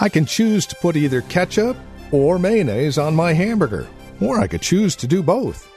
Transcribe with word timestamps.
I 0.00 0.08
can 0.08 0.26
choose 0.26 0.64
to 0.66 0.76
put 0.76 0.96
either 0.96 1.22
ketchup 1.22 1.76
or 2.12 2.38
mayonnaise 2.38 2.98
on 2.98 3.16
my 3.16 3.32
hamburger, 3.32 3.88
or 4.20 4.38
I 4.38 4.46
could 4.46 4.62
choose 4.62 4.94
to 4.96 5.08
do 5.08 5.24
both. 5.24 5.68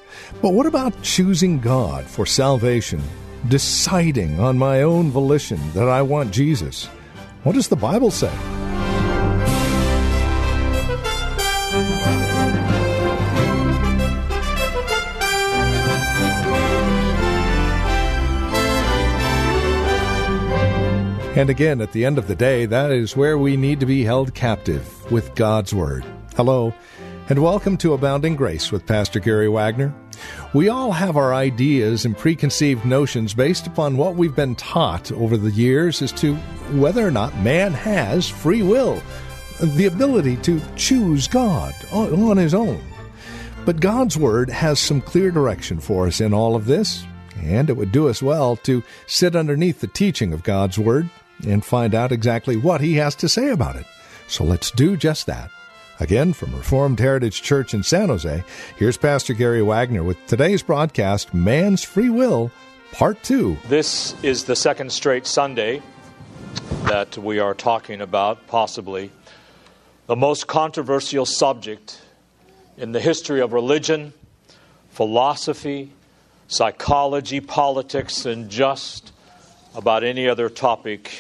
But 0.41 0.53
what 0.53 0.67
about 0.67 1.02
choosing 1.02 1.59
God 1.59 2.05
for 2.05 2.27
salvation, 2.27 3.02
deciding 3.48 4.39
on 4.39 4.59
my 4.59 4.84
own 4.84 5.09
volition 5.09 5.59
that 5.73 5.89
I 5.89 6.03
want 6.03 6.31
Jesus? 6.31 6.85
What 7.43 7.55
does 7.55 7.67
the 7.67 7.76
Bible 7.76 8.12
say? 8.12 8.31
And 21.34 21.49
again, 21.49 21.80
at 21.80 21.94
the 21.94 22.03
end 22.03 22.17
of 22.17 22.27
the 22.27 22.35
day, 22.35 22.66
that 22.66 22.91
is 22.91 23.16
where 23.16 23.38
we 23.38 23.55
need 23.55 23.80
to 23.80 23.85
be 23.85 24.03
held 24.03 24.34
captive 24.34 25.09
with 25.09 25.34
God's 25.34 25.73
Word. 25.73 26.04
Hello, 26.35 26.73
and 27.30 27.41
welcome 27.41 27.77
to 27.77 27.93
Abounding 27.93 28.35
Grace 28.35 28.70
with 28.70 28.85
Pastor 28.85 29.21
Gary 29.21 29.48
Wagner. 29.48 29.93
We 30.54 30.68
all 30.68 30.91
have 30.91 31.15
our 31.15 31.34
ideas 31.34 32.04
and 32.04 32.18
preconceived 32.18 32.84
notions 32.84 33.34
based 33.34 33.65
upon 33.65 33.96
what 33.96 34.15
we've 34.15 34.35
been 34.35 34.55
taught 34.55 35.09
over 35.13 35.37
the 35.37 35.52
years 35.52 36.02
as 36.02 36.12
to 36.13 36.35
whether 36.74 37.07
or 37.07 37.12
not 37.12 37.37
man 37.37 37.71
has 37.71 38.27
free 38.27 38.62
will, 38.62 39.02
the 39.62 39.85
ability 39.85 40.35
to 40.35 40.62
choose 40.76 41.29
God 41.29 41.74
on 41.93 42.35
his 42.35 42.54
own. 42.54 42.84
But 43.63 43.79
God's 43.79 44.18
Word 44.18 44.49
has 44.49 44.82
some 44.82 44.99
clear 44.99 45.32
direction 45.32 45.79
for 45.79 46.07
us 46.07 46.20
in 46.20 46.34
all 46.34 46.57
of 46.57 46.65
this, 46.65 47.05
and 47.37 47.70
it 47.70 47.77
would 47.77 47.93
do 47.93 48.09
us 48.09 48.21
well 48.21 48.57
to 48.57 48.84
sit 49.07 49.34
underneath 49.34 49.79
the 49.79 49.87
teaching 49.87 50.34
of 50.34 50.43
God's 50.43 50.77
Word 50.77 51.09
and 51.45 51.63
find 51.63 51.95
out 51.95 52.11
exactly 52.11 52.55
what 52.55 52.81
he 52.81 52.95
has 52.95 53.15
to 53.15 53.29
say 53.29 53.49
about 53.49 53.75
it. 53.75 53.85
So 54.27 54.43
let's 54.43 54.71
do 54.71 54.95
just 54.95 55.25
that. 55.25 55.51
Again, 55.99 56.34
from 56.34 56.55
Reformed 56.55 56.99
Heritage 56.99 57.41
Church 57.43 57.73
in 57.73 57.84
San 57.84 58.09
Jose, 58.09 58.43
here's 58.77 58.97
Pastor 58.97 59.34
Gary 59.34 59.62
Wagner 59.62 60.03
with 60.03 60.17
today's 60.25 60.63
broadcast 60.63 61.34
Man's 61.34 61.84
Free 61.84 62.09
Will, 62.09 62.51
Part 62.91 63.21
2. 63.23 63.57
This 63.67 64.16
is 64.23 64.45
the 64.45 64.56
second 64.56 64.91
straight 64.91 65.28
Sunday 65.28 65.81
that 66.85 67.17
we 67.17 67.39
are 67.39 67.53
talking 67.53 68.01
about, 68.01 68.47
possibly 68.47 69.12
the 70.07 70.16
most 70.16 70.47
controversial 70.47 71.25
subject 71.25 72.01
in 72.78 72.91
the 72.91 73.00
history 73.00 73.39
of 73.39 73.53
religion, 73.53 74.12
philosophy, 74.89 75.91
psychology, 76.47 77.39
politics, 77.39 78.25
and 78.25 78.50
just 78.50 79.12
about 79.75 80.03
any 80.03 80.28
other 80.28 80.50
topic 80.50 81.12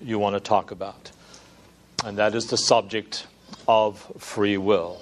you 0.00 0.18
want 0.18 0.34
to 0.34 0.40
talk 0.40 0.70
about. 0.70 1.10
And 2.04 2.18
that 2.18 2.34
is 2.34 2.46
the 2.46 2.56
subject 2.56 3.26
of 3.66 4.00
free 4.18 4.56
will. 4.56 5.00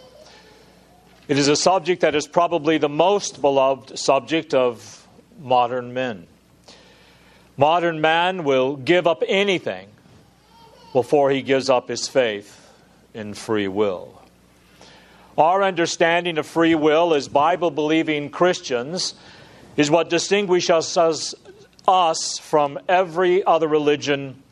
It 1.29 1.39
is 1.39 1.49
a 1.49 1.57
subject 1.57 2.03
that 2.03 2.15
is 2.15 2.27
probably 2.27 2.79
the 2.79 2.89
most 2.89 3.41
beloved 3.41 3.99
subject 3.99 4.55
of 4.55 5.06
modern 5.41 5.93
men. 5.93 6.27
Modern 7.56 8.01
man 8.01 8.45
will 8.45 8.77
give 8.77 9.06
up 9.06 9.23
anything 9.27 9.89
before 10.93 11.31
he 11.31 11.43
gives 11.43 11.69
up 11.69 11.89
his 11.89 12.06
faith 12.06 12.71
in 13.12 13.35
free 13.35 13.69
will. 13.69 14.23
Our 15.37 15.62
understanding 15.62 16.39
of 16.39 16.47
free 16.47 16.75
will 16.75 17.12
as 17.12 17.29
Bible 17.29 17.71
believing 17.71 18.31
Christians 18.31 19.15
is 19.77 19.91
what 19.91 20.09
distinguishes 20.09 20.97
us, 20.97 21.35
us 21.87 22.39
from 22.39 22.79
every 22.89 23.45
other 23.45 23.69
religion 23.69 24.43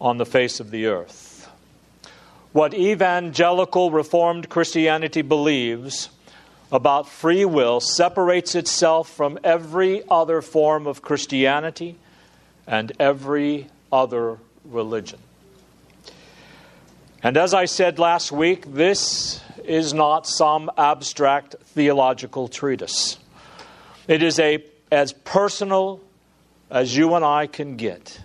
on 0.00 0.18
the 0.18 0.26
face 0.26 0.60
of 0.60 0.70
the 0.70 0.86
earth. 0.86 1.48
What 2.52 2.74
evangelical 2.74 3.90
Reformed 3.90 4.48
Christianity 4.48 5.22
believes 5.22 6.08
about 6.70 7.08
free 7.08 7.44
will 7.44 7.80
separates 7.80 8.54
itself 8.54 9.08
from 9.08 9.38
every 9.42 10.02
other 10.08 10.42
form 10.42 10.86
of 10.86 11.02
Christianity 11.02 11.96
and 12.66 12.92
every 12.98 13.68
other 13.90 14.38
religion. 14.64 15.18
And 17.22 17.36
as 17.36 17.52
I 17.54 17.64
said 17.64 17.98
last 17.98 18.30
week, 18.30 18.72
this 18.72 19.40
is 19.64 19.92
not 19.92 20.26
some 20.26 20.70
abstract 20.78 21.56
theological 21.64 22.48
treatise. 22.48 23.18
It 24.06 24.22
is 24.22 24.38
a, 24.38 24.64
as 24.90 25.12
personal 25.12 26.00
as 26.70 26.96
you 26.96 27.14
and 27.14 27.24
I 27.24 27.46
can 27.46 27.76
get. 27.76 28.20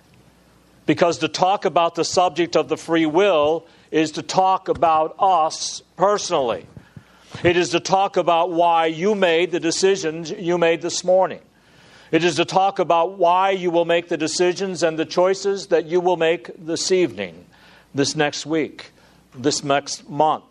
Because 0.85 1.19
to 1.19 1.27
talk 1.27 1.65
about 1.65 1.95
the 1.95 2.03
subject 2.03 2.55
of 2.55 2.67
the 2.67 2.77
free 2.77 3.05
will 3.05 3.65
is 3.91 4.11
to 4.11 4.21
talk 4.21 4.67
about 4.67 5.15
us 5.19 5.81
personally. 5.95 6.65
It 7.43 7.57
is 7.57 7.69
to 7.69 7.79
talk 7.79 8.17
about 8.17 8.51
why 8.51 8.87
you 8.87 9.15
made 9.15 9.51
the 9.51 9.59
decisions 9.59 10.29
you 10.31 10.57
made 10.57 10.81
this 10.81 11.03
morning. 11.03 11.39
It 12.11 12.23
is 12.23 12.35
to 12.35 12.45
talk 12.45 12.79
about 12.79 13.17
why 13.17 13.51
you 13.51 13.71
will 13.71 13.85
make 13.85 14.07
the 14.07 14.17
decisions 14.17 14.83
and 14.83 14.99
the 14.99 15.05
choices 15.05 15.67
that 15.67 15.85
you 15.85 15.99
will 15.99 16.17
make 16.17 16.51
this 16.63 16.91
evening, 16.91 17.45
this 17.95 18.15
next 18.15 18.45
week, 18.45 18.91
this 19.33 19.63
next 19.63 20.07
month, 20.09 20.43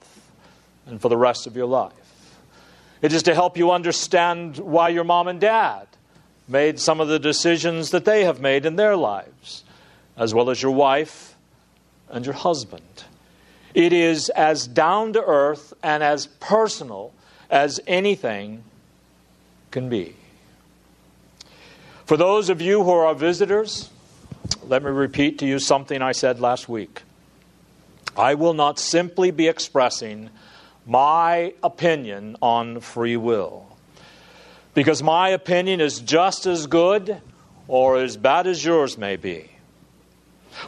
and 0.87 1.01
for 1.01 1.09
the 1.09 1.17
rest 1.17 1.47
of 1.47 1.55
your 1.55 1.67
life. 1.67 1.93
It 3.01 3.13
is 3.13 3.23
to 3.25 3.35
help 3.35 3.57
you 3.57 3.71
understand 3.71 4.59
why 4.59 4.89
your 4.89 5.05
mom 5.05 5.29
and 5.29 5.41
dad 5.41 5.87
made 6.49 6.81
some 6.81 7.01
of 7.01 7.09
the 7.09 7.19
decisions 7.19 7.91
that 7.91 8.05
they 8.05 8.25
have 8.25 8.41
made 8.41 8.67
in 8.67 8.77
their 8.77 8.97
lives 8.97 9.63
as 10.17 10.35
well 10.35 10.51
as 10.51 10.63
your 10.63 10.73
wife 10.73 11.37
and 12.09 12.25
your 12.25 12.35
husband. 12.35 13.05
It 13.75 13.93
is 13.93 14.29
as 14.31 14.67
down 14.67 15.15
to 15.15 15.23
earth 15.23 15.73
and 15.83 16.03
as 16.03 16.27
personal 16.27 17.13
as 17.51 17.81
anything 17.87 18.65
can 19.71 19.89
be. 19.89 20.15
For 22.05 22.17
those 22.17 22.51
of 22.51 22.61
you 22.61 22.85
who 22.85 22.91
are 22.91 23.15
visitors, 23.15 23.89
let 24.67 24.83
me 24.83 24.91
repeat 24.91 25.39
to 25.39 25.47
you 25.47 25.59
something 25.59 26.03
I 26.03 26.13
said 26.13 26.41
last 26.41 26.69
week. 26.69 27.03
I 28.17 28.35
will 28.35 28.53
not 28.53 28.79
simply 28.79 29.31
be 29.31 29.49
expressing 29.49 30.29
my 30.87 31.55
opinion 31.63 32.37
on 32.43 32.81
free 32.81 33.17
will, 33.17 33.67
because 34.75 35.03
my 35.03 35.31
opinion 35.31 35.81
is 35.81 36.01
just 36.01 36.45
as 36.45 36.67
good 36.67 37.21
or 37.69 37.97
as 37.99 38.17
bad 38.17 38.47
as 38.47 38.63
yours 38.65 38.99
may 38.99 39.17
be. 39.17 39.49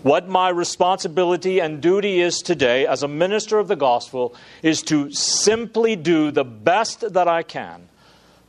What 0.03 0.29
my 0.29 0.49
responsibility 0.49 1.61
and 1.61 1.81
duty 1.81 2.21
is 2.21 2.43
today 2.43 2.87
as 2.87 3.03
a 3.03 3.09
minister 3.09 3.59
of 3.59 3.69
the 3.69 3.77
gospel 3.77 4.35
is 4.63 4.83
to 4.83 5.11
simply 5.13 5.97
do 5.97 6.31
the 6.31 6.45
best 6.45 7.13
that 7.13 7.29
I 7.29 7.43
can 7.43 7.89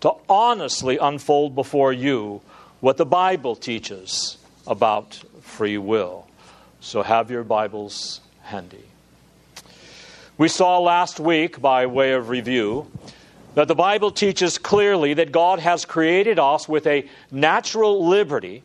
to 0.01 0.13
honestly 0.29 0.97
unfold 0.97 1.55
before 1.55 1.91
you 1.93 2.41
what 2.79 2.97
the 2.97 3.05
Bible 3.05 3.55
teaches 3.55 4.37
about 4.67 5.15
free 5.41 5.77
will. 5.77 6.27
So 6.79 7.01
have 7.01 7.31
your 7.31 7.43
Bibles 7.43 8.21
handy. 8.43 8.83
We 10.37 10.49
saw 10.49 10.79
last 10.79 11.19
week, 11.19 11.61
by 11.61 11.85
way 11.85 12.11
of 12.11 12.29
review, 12.29 12.91
that 13.55 13.67
the 13.67 13.75
Bible 13.75 14.11
teaches 14.11 14.57
clearly 14.57 15.13
that 15.15 15.31
God 15.31 15.59
has 15.59 15.85
created 15.85 16.37
us 16.37 16.67
with 16.67 16.85
a 16.85 17.07
natural 17.31 18.05
liberty 18.05 18.61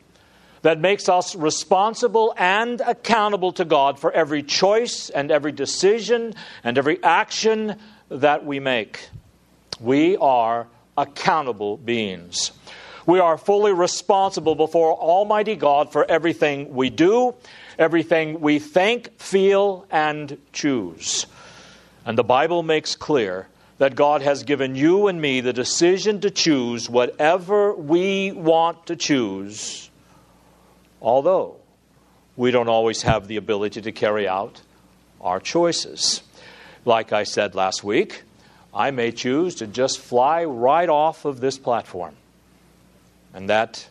that 0.63 0.79
makes 0.79 1.09
us 1.09 1.35
responsible 1.35 2.35
and 2.37 2.81
accountable 2.83 3.53
to 3.53 3.65
God 3.65 3.99
for 3.99 4.13
every 4.13 4.43
choice 4.43 5.09
and 5.11 5.31
every 5.31 5.53
decision 5.53 6.35
and 6.63 6.77
every 6.77 7.03
action 7.03 7.77
that 8.11 8.45
we 8.45 8.61
make. 8.61 9.09
We 9.81 10.17
are 10.19 10.67
accountable 10.99 11.79
beings. 11.79 12.53
We 13.07 13.19
are 13.19 13.39
fully 13.39 13.73
responsible 13.73 14.55
before 14.55 14.93
Almighty 14.95 15.57
God 15.57 15.91
for 15.91 16.05
everything 16.09 16.75
we 16.75 16.91
do, 16.91 17.35
everything 17.79 18.41
we 18.41 18.59
think, 18.59 19.19
feel, 19.19 19.87
and 19.91 20.37
choose. 20.53 21.27
And 22.05 22.19
the 22.19 22.25
Bible 22.25 22.63
makes 22.63 22.95
clear 22.95 23.49
that 23.79 23.95
God 23.95 24.21
has 24.21 24.43
given 24.43 24.75
you 24.75 25.07
and 25.07 25.21
me 25.21 25.41
the 25.41 25.55
decision 25.55 26.21
to 26.21 26.31
choose 26.31 26.91
whatever 26.91 27.75
we 27.75 28.33
want 28.33 28.87
to 28.87 28.97
choose 28.97 29.90
although 31.01 31.57
we 32.37 32.51
don't 32.51 32.69
always 32.69 33.03
have 33.03 33.29
the 33.29 33.37
ability 33.37 33.83
to 33.83 33.93
carry 33.93 34.27
out 34.27 34.63
our 35.21 35.41
choices. 35.41 36.23
Like 36.85 37.13
I 37.13 37.25
said 37.25 37.55
last 37.55 37.85
week, 37.85 38.23
I 38.73 38.91
may 38.91 39.13
choose 39.13 39.57
to 39.57 39.67
just 39.67 39.99
fly 39.99 40.45
right 40.45 40.89
off 40.89 41.25
of 41.25 41.41
this 41.41 41.59
platform. 41.59 42.15
And 43.35 43.51
that, 43.51 43.89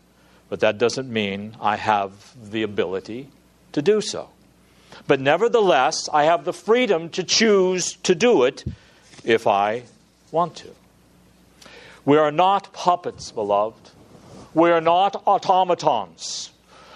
but 0.50 0.61
that 0.61 0.77
doesn't 0.77 1.09
mean 1.09 1.56
I 1.61 1.75
have 1.75 2.11
the 2.51 2.63
ability 2.63 3.27
to 3.73 3.81
do 3.81 4.01
so. 4.01 4.29
But 5.07 5.19
nevertheless, 5.19 6.09
I 6.11 6.23
have 6.23 6.45
the 6.45 6.53
freedom 6.53 7.09
to 7.09 7.23
choose 7.23 7.94
to 8.03 8.15
do 8.15 8.44
it 8.44 8.63
if 9.23 9.47
I 9.47 9.83
want 10.31 10.56
to. 10.57 10.69
We 12.06 12.17
are 12.17 12.31
not 12.31 12.73
puppets, 12.73 13.31
beloved. 13.31 13.91
We 14.53 14.71
are 14.71 14.81
not 14.81 15.21
automatons. 15.27 16.51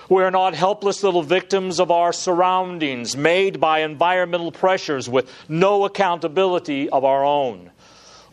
We 0.10 0.24
are 0.24 0.32
not 0.32 0.54
helpless 0.54 1.04
little 1.04 1.24
victims 1.24 1.80
of 1.80 1.92
our 1.92 2.12
surroundings, 2.12 3.16
made 3.16 3.60
by 3.60 3.80
environmental 3.80 4.52
pressures 4.52 5.10
with 5.10 5.32
no 5.48 5.86
accountability 5.86 6.90
of 6.90 7.06
our 7.06 7.24
own. 7.24 7.72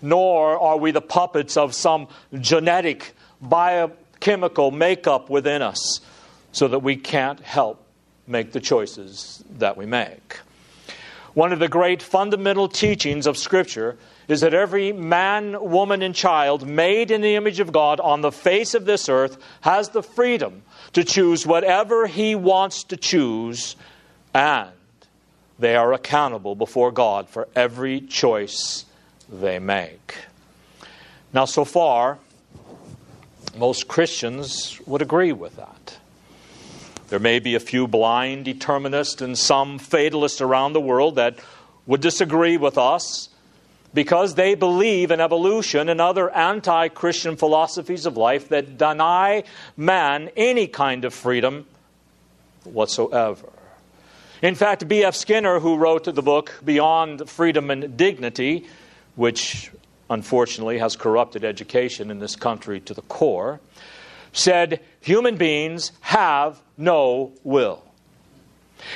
Nor 0.02 0.58
are 0.58 0.76
we 0.76 0.90
the 0.90 1.00
puppets 1.00 1.56
of 1.56 1.74
some 1.74 2.08
genetic, 2.38 3.14
biochemical 3.40 4.70
makeup 4.70 5.30
within 5.30 5.62
us 5.62 6.00
so 6.52 6.68
that 6.68 6.80
we 6.80 6.96
can't 6.96 7.40
help 7.40 7.84
make 8.26 8.52
the 8.52 8.60
choices 8.60 9.44
that 9.58 9.76
we 9.76 9.86
make. 9.86 10.40
One 11.34 11.52
of 11.52 11.60
the 11.60 11.68
great 11.68 12.02
fundamental 12.02 12.68
teachings 12.68 13.26
of 13.26 13.38
Scripture 13.38 13.96
is 14.26 14.40
that 14.40 14.54
every 14.54 14.92
man, 14.92 15.56
woman, 15.60 16.02
and 16.02 16.14
child 16.14 16.66
made 16.66 17.10
in 17.10 17.20
the 17.20 17.36
image 17.36 17.60
of 17.60 17.72
God 17.72 18.00
on 18.00 18.20
the 18.20 18.32
face 18.32 18.74
of 18.74 18.84
this 18.84 19.08
earth 19.08 19.38
has 19.60 19.90
the 19.90 20.02
freedom 20.02 20.62
to 20.92 21.04
choose 21.04 21.46
whatever 21.46 22.06
he 22.06 22.34
wants 22.34 22.84
to 22.84 22.96
choose, 22.96 23.76
and 24.34 24.70
they 25.58 25.76
are 25.76 25.92
accountable 25.92 26.54
before 26.56 26.90
God 26.90 27.28
for 27.28 27.48
every 27.54 28.00
choice 28.00 28.84
they 29.28 29.58
make. 29.58 30.16
Now, 31.32 31.44
so 31.44 31.64
far, 31.64 32.18
most 33.56 33.86
Christians 33.86 34.80
would 34.86 35.02
agree 35.02 35.32
with 35.32 35.56
that. 35.56 35.99
There 37.10 37.18
may 37.18 37.40
be 37.40 37.56
a 37.56 37.60
few 37.60 37.88
blind 37.88 38.44
determinists 38.44 39.20
and 39.20 39.36
some 39.36 39.80
fatalists 39.80 40.40
around 40.40 40.74
the 40.74 40.80
world 40.80 41.16
that 41.16 41.40
would 41.84 42.00
disagree 42.00 42.56
with 42.56 42.78
us 42.78 43.28
because 43.92 44.36
they 44.36 44.54
believe 44.54 45.10
in 45.10 45.20
evolution 45.20 45.88
and 45.88 46.00
other 46.00 46.30
anti 46.30 46.86
Christian 46.86 47.36
philosophies 47.36 48.06
of 48.06 48.16
life 48.16 48.48
that 48.50 48.78
deny 48.78 49.42
man 49.76 50.30
any 50.36 50.68
kind 50.68 51.04
of 51.04 51.12
freedom 51.12 51.66
whatsoever. 52.62 53.48
In 54.40 54.54
fact, 54.54 54.86
B.F. 54.86 55.16
Skinner, 55.16 55.58
who 55.58 55.78
wrote 55.78 56.04
the 56.04 56.22
book 56.22 56.60
Beyond 56.64 57.28
Freedom 57.28 57.72
and 57.72 57.96
Dignity, 57.96 58.66
which 59.16 59.72
unfortunately 60.08 60.78
has 60.78 60.94
corrupted 60.94 61.44
education 61.44 62.08
in 62.12 62.20
this 62.20 62.36
country 62.36 62.78
to 62.80 62.94
the 62.94 63.02
core, 63.02 63.58
said 64.32 64.80
human 65.00 65.36
beings 65.36 65.92
have 66.00 66.60
no 66.76 67.32
will. 67.42 67.84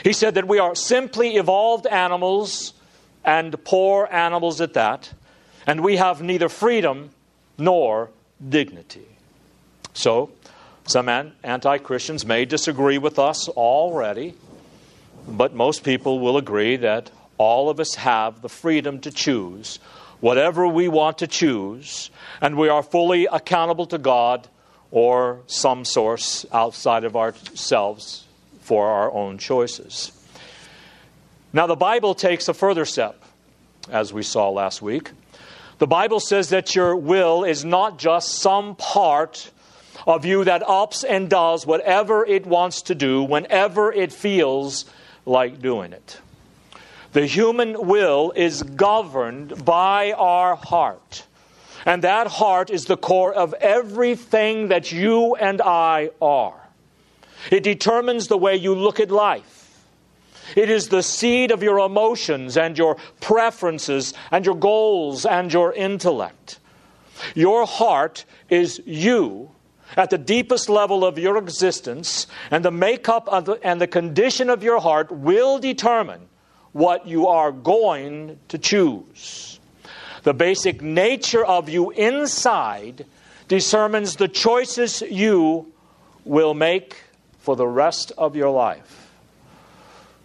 He 0.02 0.12
said 0.12 0.34
that 0.34 0.48
we 0.48 0.58
are 0.58 0.74
simply 0.74 1.36
evolved 1.36 1.86
animals 1.86 2.72
and 3.24 3.62
poor 3.64 4.08
animals 4.10 4.60
at 4.60 4.74
that, 4.74 5.12
and 5.66 5.82
we 5.82 5.96
have 5.96 6.22
neither 6.22 6.48
freedom 6.48 7.10
nor 7.58 8.10
dignity. 8.46 9.06
So, 9.92 10.30
some 10.86 11.08
anti 11.08 11.78
Christians 11.78 12.26
may 12.26 12.44
disagree 12.44 12.98
with 12.98 13.18
us 13.18 13.48
already, 13.48 14.34
but 15.26 15.54
most 15.54 15.84
people 15.84 16.20
will 16.20 16.36
agree 16.36 16.76
that 16.76 17.10
all 17.38 17.70
of 17.70 17.80
us 17.80 17.94
have 17.94 18.42
the 18.42 18.48
freedom 18.48 19.00
to 19.00 19.10
choose 19.10 19.78
whatever 20.20 20.66
we 20.66 20.88
want 20.88 21.18
to 21.18 21.26
choose, 21.26 22.10
and 22.40 22.56
we 22.56 22.68
are 22.68 22.82
fully 22.82 23.26
accountable 23.26 23.84
to 23.84 23.98
God 23.98 24.48
or 24.90 25.40
some 25.46 25.84
source 25.84 26.46
outside 26.52 27.04
of 27.04 27.16
ourselves 27.16 28.24
for 28.60 28.88
our 28.88 29.12
own 29.12 29.38
choices. 29.38 30.12
Now, 31.52 31.66
the 31.66 31.76
Bible 31.76 32.14
takes 32.14 32.48
a 32.48 32.54
further 32.54 32.84
step, 32.84 33.22
as 33.90 34.12
we 34.12 34.22
saw 34.22 34.50
last 34.50 34.82
week. 34.82 35.10
The 35.78 35.86
Bible 35.86 36.20
says 36.20 36.50
that 36.50 36.74
your 36.74 36.96
will 36.96 37.44
is 37.44 37.64
not 37.64 37.98
just 37.98 38.36
some 38.36 38.76
part 38.76 39.50
of 40.06 40.24
you 40.24 40.44
that 40.44 40.62
ups 40.68 41.04
and 41.04 41.28
does 41.30 41.66
whatever 41.66 42.24
it 42.24 42.46
wants 42.46 42.82
to 42.82 42.94
do 42.94 43.22
whenever 43.22 43.92
it 43.92 44.12
feels 44.12 44.84
like 45.26 45.60
doing 45.60 45.92
it. 45.92 46.18
The 47.12 47.26
human 47.26 47.86
will 47.86 48.32
is 48.34 48.62
governed 48.62 49.64
by 49.64 50.12
our 50.12 50.56
heart. 50.56 51.24
And 51.84 52.02
that 52.02 52.26
heart 52.26 52.70
is 52.70 52.86
the 52.86 52.96
core 52.96 53.32
of 53.32 53.52
everything 53.54 54.68
that 54.68 54.90
you 54.90 55.34
and 55.34 55.60
I 55.60 56.10
are. 56.20 56.60
It 57.50 57.62
determines 57.62 58.28
the 58.28 58.38
way 58.38 58.56
you 58.56 58.74
look 58.74 59.00
at 59.00 59.10
life. 59.10 59.84
It 60.56 60.70
is 60.70 60.88
the 60.88 61.02
seed 61.02 61.50
of 61.50 61.62
your 61.62 61.78
emotions 61.78 62.56
and 62.56 62.76
your 62.76 62.96
preferences 63.20 64.14
and 64.30 64.44
your 64.44 64.54
goals 64.54 65.26
and 65.26 65.52
your 65.52 65.72
intellect. 65.72 66.58
Your 67.34 67.66
heart 67.66 68.24
is 68.48 68.80
you 68.84 69.50
at 69.96 70.10
the 70.10 70.18
deepest 70.18 70.68
level 70.68 71.04
of 71.04 71.18
your 71.18 71.36
existence, 71.36 72.26
and 72.50 72.64
the 72.64 72.70
makeup 72.70 73.26
the, 73.44 73.58
and 73.62 73.80
the 73.80 73.86
condition 73.86 74.50
of 74.50 74.62
your 74.62 74.80
heart 74.80 75.10
will 75.12 75.58
determine 75.58 76.20
what 76.72 77.06
you 77.06 77.28
are 77.28 77.52
going 77.52 78.38
to 78.48 78.58
choose. 78.58 79.53
The 80.24 80.32
basic 80.32 80.80
nature 80.80 81.44
of 81.44 81.68
you 81.68 81.90
inside 81.90 83.04
determines 83.46 84.16
the 84.16 84.26
choices 84.26 85.02
you 85.02 85.70
will 86.24 86.54
make 86.54 86.96
for 87.40 87.56
the 87.56 87.66
rest 87.66 88.10
of 88.16 88.34
your 88.34 88.48
life. 88.48 89.10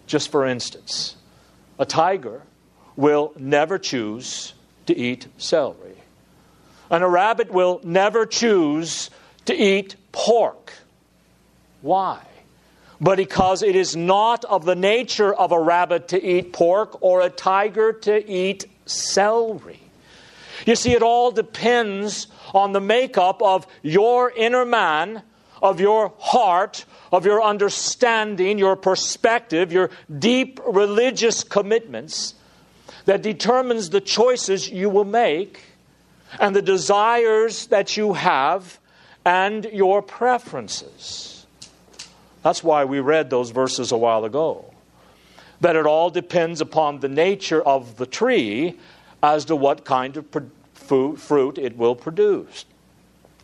Just 0.08 0.32
for 0.32 0.46
instance, 0.46 1.18
a 1.78 1.86
tiger 1.86 2.44
will 2.96 3.34
never 3.38 3.78
choose 3.78 4.54
to 4.86 4.98
eat 4.98 5.28
celery, 5.38 5.98
and 6.90 7.04
a 7.04 7.08
rabbit 7.08 7.52
will 7.52 7.82
never 7.84 8.26
choose 8.26 9.10
to 9.46 9.54
eat 9.54 9.98
pork. 10.14 10.72
Why? 11.82 12.22
But 13.02 13.18
because 13.18 13.64
it 13.64 13.76
is 13.76 13.98
not 13.98 14.46
of 14.46 14.64
the 14.64 14.76
nature 14.76 15.34
of 15.34 15.52
a 15.52 15.60
rabbit 15.60 16.08
to 16.10 16.24
eat 16.26 16.54
pork 16.54 17.02
or 17.02 17.20
a 17.20 17.30
tiger 17.30 17.92
to 17.92 18.32
eat 18.32 18.66
celery. 18.86 19.82
You 20.66 20.76
see, 20.76 20.94
it 20.94 21.02
all 21.02 21.32
depends 21.32 22.28
on 22.54 22.74
the 22.74 22.82
makeup 22.82 23.42
of 23.42 23.68
your 23.82 24.32
inner 24.32 24.66
man, 24.66 25.24
of 25.62 25.80
your 25.80 26.14
heart, 26.20 26.86
of 27.12 27.26
your 27.26 27.42
understanding, 27.42 28.58
your 28.58 28.76
perspective, 28.76 29.72
your 29.72 29.90
deep 30.18 30.60
religious 30.66 31.44
commitments 31.44 32.36
that 33.06 33.22
determines 33.22 33.90
the 33.90 34.02
choices 34.02 34.70
you 34.70 34.90
will 34.90 35.06
make 35.06 35.62
and 36.40 36.56
the 36.56 36.62
desires 36.62 37.68
that 37.68 37.98
you 37.98 38.14
have 38.14 38.80
and 39.26 39.66
your 39.66 40.02
preferences. 40.02 41.46
That's 42.44 42.64
why 42.64 42.86
we 42.86 43.00
read 43.00 43.30
those 43.30 43.52
verses 43.52 43.92
a 43.92 43.98
while 43.98 44.26
ago. 44.26 44.74
That 45.62 45.76
it 45.76 45.86
all 45.86 46.10
depends 46.10 46.62
upon 46.62 47.00
the 47.00 47.10
nature 47.10 47.62
of 47.62 47.98
the 47.98 48.06
tree 48.06 48.80
as 49.22 49.46
to 49.46 49.56
what 49.56 49.86
kind 49.86 50.18
of 50.18 50.26
fruit 50.74 51.58
it 51.58 51.78
will 51.78 51.96
produce. 51.96 52.66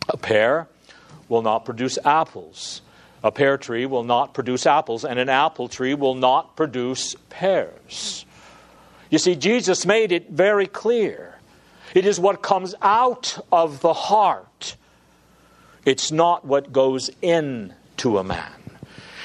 A 0.09 0.17
pear 0.17 0.67
will 1.27 1.41
not 1.41 1.65
produce 1.65 1.97
apples. 2.05 2.81
A 3.23 3.31
pear 3.31 3.57
tree 3.57 3.85
will 3.85 4.03
not 4.03 4.33
produce 4.33 4.67
apples, 4.67 5.03
and 5.03 5.17
an 5.17 5.29
apple 5.29 5.67
tree 5.67 5.95
will 5.95 6.15
not 6.15 6.55
produce 6.55 7.15
pears. 7.29 8.25
You 9.09 9.17
see, 9.17 9.35
Jesus 9.35 9.85
made 9.85 10.11
it 10.11 10.29
very 10.29 10.67
clear. 10.67 11.39
It 11.93 12.05
is 12.05 12.19
what 12.19 12.41
comes 12.41 12.75
out 12.81 13.37
of 13.51 13.81
the 13.81 13.93
heart. 13.93 14.75
It's 15.85 16.11
not 16.11 16.45
what 16.45 16.71
goes 16.71 17.09
in 17.21 17.73
to 17.97 18.17
a 18.17 18.23
man. 18.23 18.51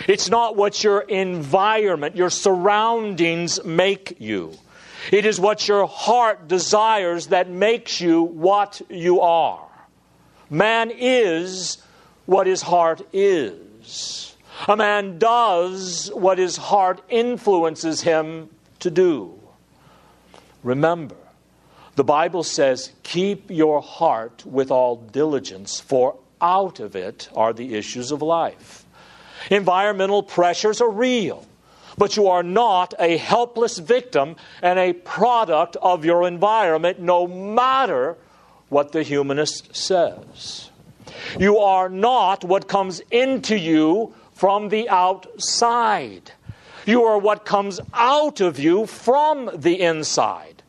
It's 0.08 0.30
not 0.30 0.56
what 0.56 0.82
your 0.82 1.00
environment, 1.00 2.16
your 2.16 2.30
surroundings 2.30 3.62
make 3.64 4.16
you. 4.18 4.54
It 5.10 5.24
is 5.24 5.40
what 5.40 5.66
your 5.66 5.86
heart 5.86 6.48
desires 6.48 7.28
that 7.28 7.48
makes 7.48 8.00
you 8.00 8.22
what 8.22 8.82
you 8.88 9.20
are. 9.20 9.66
Man 10.48 10.90
is 10.90 11.78
what 12.26 12.46
his 12.46 12.62
heart 12.62 13.02
is. 13.12 14.36
A 14.68 14.76
man 14.76 15.18
does 15.18 16.10
what 16.14 16.38
his 16.38 16.56
heart 16.56 17.00
influences 17.08 18.02
him 18.02 18.50
to 18.80 18.90
do. 18.90 19.38
Remember, 20.62 21.16
the 21.96 22.04
Bible 22.04 22.42
says, 22.42 22.92
Keep 23.02 23.50
your 23.50 23.80
heart 23.80 24.44
with 24.44 24.70
all 24.70 24.96
diligence, 24.96 25.80
for 25.80 26.18
out 26.40 26.80
of 26.80 26.94
it 26.94 27.28
are 27.34 27.52
the 27.52 27.74
issues 27.74 28.10
of 28.10 28.22
life. 28.22 28.84
Environmental 29.50 30.22
pressures 30.22 30.80
are 30.80 30.90
real, 30.90 31.46
but 32.00 32.16
you 32.16 32.28
are 32.28 32.42
not 32.42 32.94
a 32.98 33.18
helpless 33.18 33.76
victim 33.76 34.34
and 34.62 34.78
a 34.78 34.94
product 34.94 35.76
of 35.82 36.02
your 36.02 36.26
environment, 36.26 36.98
no 36.98 37.26
matter 37.26 38.16
what 38.70 38.92
the 38.92 39.02
humanist 39.02 39.76
says. 39.76 40.70
You 41.38 41.58
are 41.58 41.90
not 41.90 42.42
what 42.42 42.68
comes 42.68 43.02
into 43.10 43.54
you 43.54 44.14
from 44.32 44.70
the 44.70 44.88
outside. 44.88 46.32
You 46.86 47.04
are 47.04 47.18
what 47.18 47.44
comes 47.44 47.80
out 47.92 48.40
of 48.40 48.58
you 48.58 48.86
from 48.86 49.50
the 49.54 49.82
inside. 49.82 50.62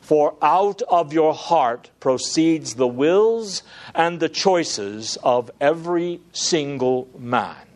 For 0.00 0.36
out 0.40 0.80
of 0.88 1.12
your 1.12 1.34
heart 1.34 1.90
proceeds 2.00 2.76
the 2.76 2.88
wills 2.88 3.62
and 3.94 4.20
the 4.20 4.30
choices 4.30 5.18
of 5.22 5.50
every 5.60 6.22
single 6.32 7.08
man. 7.18 7.66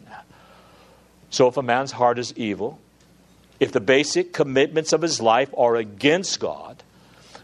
So 1.28 1.46
if 1.48 1.58
a 1.58 1.62
man's 1.62 1.92
heart 1.92 2.18
is 2.18 2.32
evil, 2.38 2.78
if 3.62 3.70
the 3.70 3.80
basic 3.80 4.32
commitments 4.32 4.92
of 4.92 5.02
his 5.02 5.20
life 5.20 5.48
are 5.56 5.76
against 5.76 6.40
God, 6.40 6.82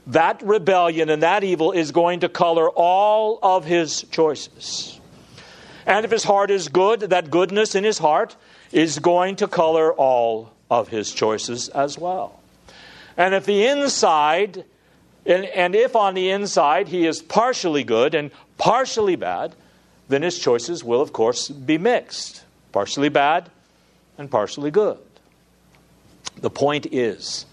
that 0.09 0.43
rebellion 0.43 1.11
and 1.11 1.23
that 1.23 1.45
evil 1.45 1.71
is 1.71 1.93
going 1.93 2.19
to 2.21 2.29
color 2.29 2.69
all 2.71 3.39
of 3.41 3.65
his 3.65 4.03
choices. 4.11 4.99
And 5.87 6.05
if 6.05 6.11
his 6.11 6.25
heart 6.25 6.51
is 6.51 6.67
good, 6.67 7.03
that 7.03 7.31
goodness 7.31 7.77
in 7.77 7.85
his 7.85 7.99
heart 7.99 8.35
is 8.73 8.99
going 8.99 9.37
to 9.37 9.47
color 9.47 9.93
all 9.93 10.51
of 10.69 10.89
his 10.89 11.13
choices 11.13 11.69
as 11.69 11.97
well. 11.97 12.41
And 13.17 13.33
if 13.33 13.47
the 13.47 13.67
inside, 13.67 14.65
and, 15.25 15.45
and 15.45 15.77
if 15.77 15.95
on 15.95 16.15
the 16.15 16.31
inside 16.31 16.89
he 16.89 17.07
is 17.07 17.23
partially 17.23 17.85
good 17.85 18.17
and 18.17 18.33
partially 18.57 19.15
bad, 19.15 19.55
then 20.09 20.23
his 20.23 20.37
choices 20.37 20.83
will, 20.83 21.01
of 21.01 21.13
course, 21.13 21.49
be 21.49 21.79
mixed 21.79 22.43
partially 22.73 23.09
bad 23.09 23.49
and 24.19 24.29
partially 24.29 24.73
good. 24.73 24.99
The 26.41 26.51
point 26.51 26.87
is, 26.93 27.47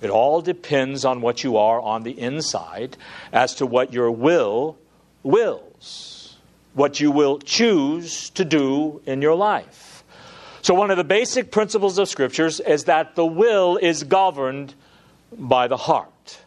it 0.00 0.10
all 0.10 0.42
depends 0.42 1.04
on 1.04 1.20
what 1.20 1.42
you 1.44 1.56
are 1.56 1.80
on 1.80 2.02
the 2.02 2.18
inside 2.18 2.96
as 3.32 3.54
to 3.56 3.66
what 3.66 3.92
your 3.92 4.10
will 4.10 4.76
wills, 5.22 6.36
what 6.74 7.00
you 7.00 7.10
will 7.10 7.38
choose 7.38 8.30
to 8.30 8.44
do 8.44 9.00
in 9.06 9.22
your 9.22 9.34
life. 9.34 10.04
So, 10.62 10.74
one 10.74 10.90
of 10.90 10.96
the 10.96 11.04
basic 11.04 11.50
principles 11.50 11.98
of 11.98 12.08
Scriptures 12.08 12.60
is 12.60 12.84
that 12.84 13.14
the 13.14 13.26
will 13.26 13.76
is 13.76 14.02
governed 14.02 14.74
by 15.32 15.68
the 15.68 15.76
heart. 15.76 16.40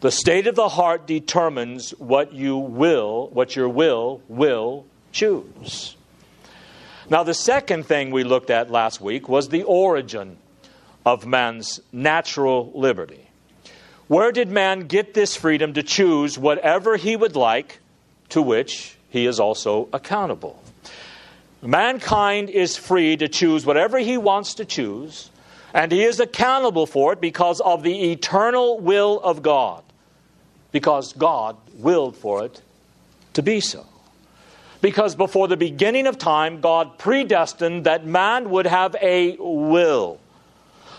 The 0.00 0.10
state 0.10 0.46
of 0.46 0.56
the 0.56 0.68
heart 0.68 1.06
determines 1.06 1.90
what 1.92 2.32
you 2.32 2.56
will, 2.56 3.28
what 3.28 3.54
your 3.54 3.68
will 3.68 4.20
will 4.26 4.84
choose. 5.12 5.96
Now, 7.08 7.22
the 7.22 7.34
second 7.34 7.86
thing 7.86 8.10
we 8.10 8.24
looked 8.24 8.50
at 8.50 8.70
last 8.70 9.00
week 9.00 9.28
was 9.28 9.48
the 9.50 9.62
origin 9.62 10.38
of 11.04 11.26
man's 11.26 11.80
natural 11.92 12.72
liberty. 12.74 13.28
Where 14.08 14.32
did 14.32 14.50
man 14.50 14.80
get 14.80 15.14
this 15.14 15.36
freedom 15.36 15.72
to 15.74 15.82
choose 15.82 16.38
whatever 16.38 16.96
he 16.96 17.16
would 17.16 17.36
like, 17.36 17.80
to 18.30 18.42
which 18.42 18.96
he 19.08 19.26
is 19.26 19.40
also 19.40 19.88
accountable? 19.92 20.62
Mankind 21.62 22.50
is 22.50 22.76
free 22.76 23.16
to 23.16 23.28
choose 23.28 23.64
whatever 23.64 23.98
he 23.98 24.18
wants 24.18 24.54
to 24.54 24.64
choose, 24.64 25.30
and 25.72 25.92
he 25.92 26.02
is 26.02 26.20
accountable 26.20 26.86
for 26.86 27.12
it 27.12 27.20
because 27.20 27.60
of 27.60 27.82
the 27.82 28.12
eternal 28.12 28.78
will 28.80 29.20
of 29.20 29.42
God, 29.42 29.82
because 30.72 31.12
God 31.12 31.56
willed 31.74 32.16
for 32.16 32.44
it 32.44 32.60
to 33.34 33.42
be 33.42 33.60
so. 33.60 33.86
Because 34.80 35.14
before 35.14 35.46
the 35.46 35.56
beginning 35.56 36.08
of 36.08 36.18
time, 36.18 36.60
God 36.60 36.98
predestined 36.98 37.84
that 37.84 38.04
man 38.04 38.50
would 38.50 38.66
have 38.66 38.96
a 39.00 39.36
will. 39.38 40.18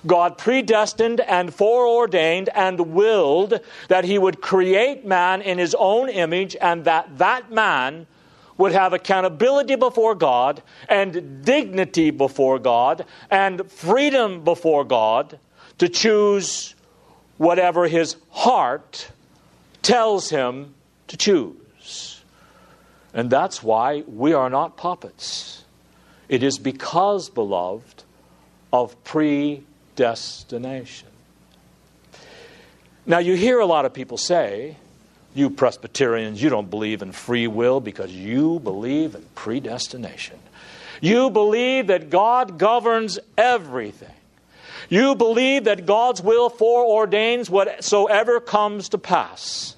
God 0.06 0.38
predestined 0.38 1.22
and 1.22 1.54
foreordained 1.54 2.50
and 2.50 2.94
willed 2.94 3.60
that 3.88 4.04
he 4.04 4.18
would 4.18 4.42
create 4.42 5.06
man 5.06 5.42
in 5.42 5.58
his 5.58 5.76
own 5.78 6.10
image 6.10 6.56
and 6.60 6.86
that 6.86 7.18
that 7.18 7.52
man 7.52 8.08
would 8.58 8.72
have 8.72 8.94
accountability 8.94 9.76
before 9.76 10.16
God 10.16 10.62
and 10.88 11.44
dignity 11.44 12.12
before 12.12 12.60
God 12.60 13.06
and 13.32 13.70
freedom 13.72 14.44
before 14.44 14.84
God 14.84 15.40
to 15.80 15.90
choose 15.90 16.76
whatever 17.38 17.88
his 17.88 18.16
heart 18.30 19.10
tells 19.82 20.30
him 20.30 20.76
to 21.08 21.18
choose. 21.18 22.24
And 23.14 23.30
that's 23.30 23.62
why 23.62 24.04
we 24.08 24.34
are 24.34 24.50
not 24.50 24.78
puppets. 24.78 25.64
It 26.30 26.42
is 26.42 26.58
because, 26.58 27.30
beloved, 27.30 28.04
of 28.72 29.02
pre 29.04 29.64
destination. 29.96 31.10
Now, 33.06 33.20
you 33.20 33.36
hear 33.36 33.60
a 33.60 33.66
lot 33.66 33.86
of 33.86 33.94
people 33.94 34.18
say, 34.18 34.78
you 35.36 35.50
Presbyterians, 35.50 36.42
you 36.42 36.50
don't 36.50 36.70
believe 36.70 37.02
in 37.02 37.12
free 37.12 37.48
will 37.48 37.80
because 37.80 38.12
you 38.12 38.60
believe 38.60 39.16
in 39.16 39.26
predestination. 39.36 40.40
You 41.02 41.30
believe 41.30 41.88
that 41.88 42.10
God 42.10 42.58
governs 42.58 43.20
everything. 43.38 44.14
You 44.90 45.16
believe 45.16 45.66
that 45.66 45.86
God's 45.86 46.22
will 46.22 46.50
foreordains 46.50 47.50
whatsoever 47.50 48.40
comes 48.40 48.90
to 48.90 48.98
pass. 48.98 49.76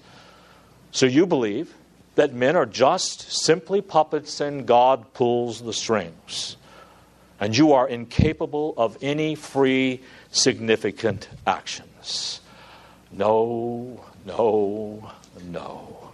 So 0.91 1.05
you 1.05 1.25
believe 1.25 1.73
that 2.15 2.33
men 2.33 2.55
are 2.55 2.65
just 2.65 3.31
simply 3.31 3.81
puppets 3.81 4.39
and 4.39 4.65
God 4.65 5.13
pulls 5.13 5.61
the 5.61 5.73
strings 5.73 6.57
and 7.39 7.57
you 7.57 7.73
are 7.73 7.87
incapable 7.87 8.73
of 8.77 8.97
any 9.01 9.35
free, 9.35 10.01
significant 10.31 11.27
actions. 11.45 12.41
No, 13.11 14.03
no, 14.25 15.11
no. 15.43 16.11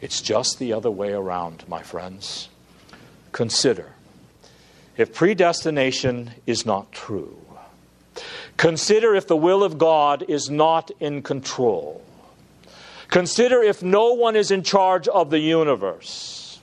It's 0.00 0.20
just 0.20 0.58
the 0.58 0.72
other 0.72 0.90
way 0.90 1.12
around, 1.12 1.64
my 1.68 1.82
friends. 1.82 2.48
Consider 3.32 3.94
if 4.96 5.14
predestination 5.14 6.32
is 6.46 6.66
not 6.66 6.92
true, 6.92 7.38
consider 8.56 9.14
if 9.14 9.26
the 9.26 9.36
will 9.36 9.62
of 9.62 9.78
God 9.78 10.24
is 10.28 10.50
not 10.50 10.90
in 11.00 11.22
control. 11.22 12.02
Consider 13.08 13.62
if 13.62 13.82
no 13.82 14.12
one 14.12 14.36
is 14.36 14.50
in 14.50 14.62
charge 14.62 15.08
of 15.08 15.30
the 15.30 15.38
universe. 15.38 16.60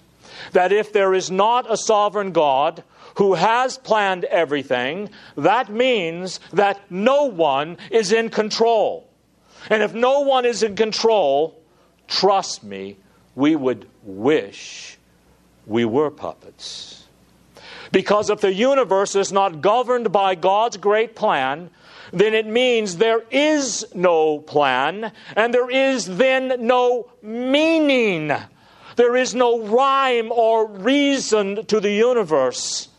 That 0.53 0.72
if 0.72 0.94
there 0.94 1.13
is 1.13 1.29
not 1.29 1.70
a 1.70 1.75
sovereign 1.75 2.32
God 2.32 2.84
who 3.17 3.33
has 3.33 3.79
planned 3.79 4.25
everything, 4.25 5.09
that 5.36 5.69
means 5.69 6.39
that 6.53 6.79
no 6.91 7.25
one 7.25 7.77
is 7.89 8.12
in 8.12 8.29
control. 8.29 9.09
And 9.71 9.81
if 9.81 9.93
no 9.93 10.19
one 10.19 10.45
is 10.45 10.62
in 10.62 10.75
control, 10.75 11.59
trust 12.07 12.63
me, 12.63 12.95
we 13.33 13.55
would 13.55 13.88
wish 14.03 15.00
we 15.65 15.83
were 15.83 16.12
puppets. 16.12 17.05
Because 17.91 18.29
if 18.29 18.41
the 18.41 18.53
universe 18.53 19.15
is 19.15 19.31
not 19.31 19.62
governed 19.62 20.12
by 20.12 20.36
God's 20.36 20.77
great 20.77 21.15
plan, 21.15 21.71
then 22.13 22.36
it 22.36 22.45
means 22.45 22.97
there 22.97 23.24
is 23.31 23.83
no 23.95 24.38
plan, 24.38 25.12
and 25.36 25.53
there 25.53 25.71
is 25.71 26.05
then 26.05 26.67
no 26.67 27.09
meaning. 27.24 28.31
There 28.95 29.15
is 29.15 29.33
no 29.33 29.65
rhyme 29.65 30.31
or 30.31 30.67
reason 30.67 31.65
to 31.65 31.79
the 31.79 31.91
universe 31.91 32.89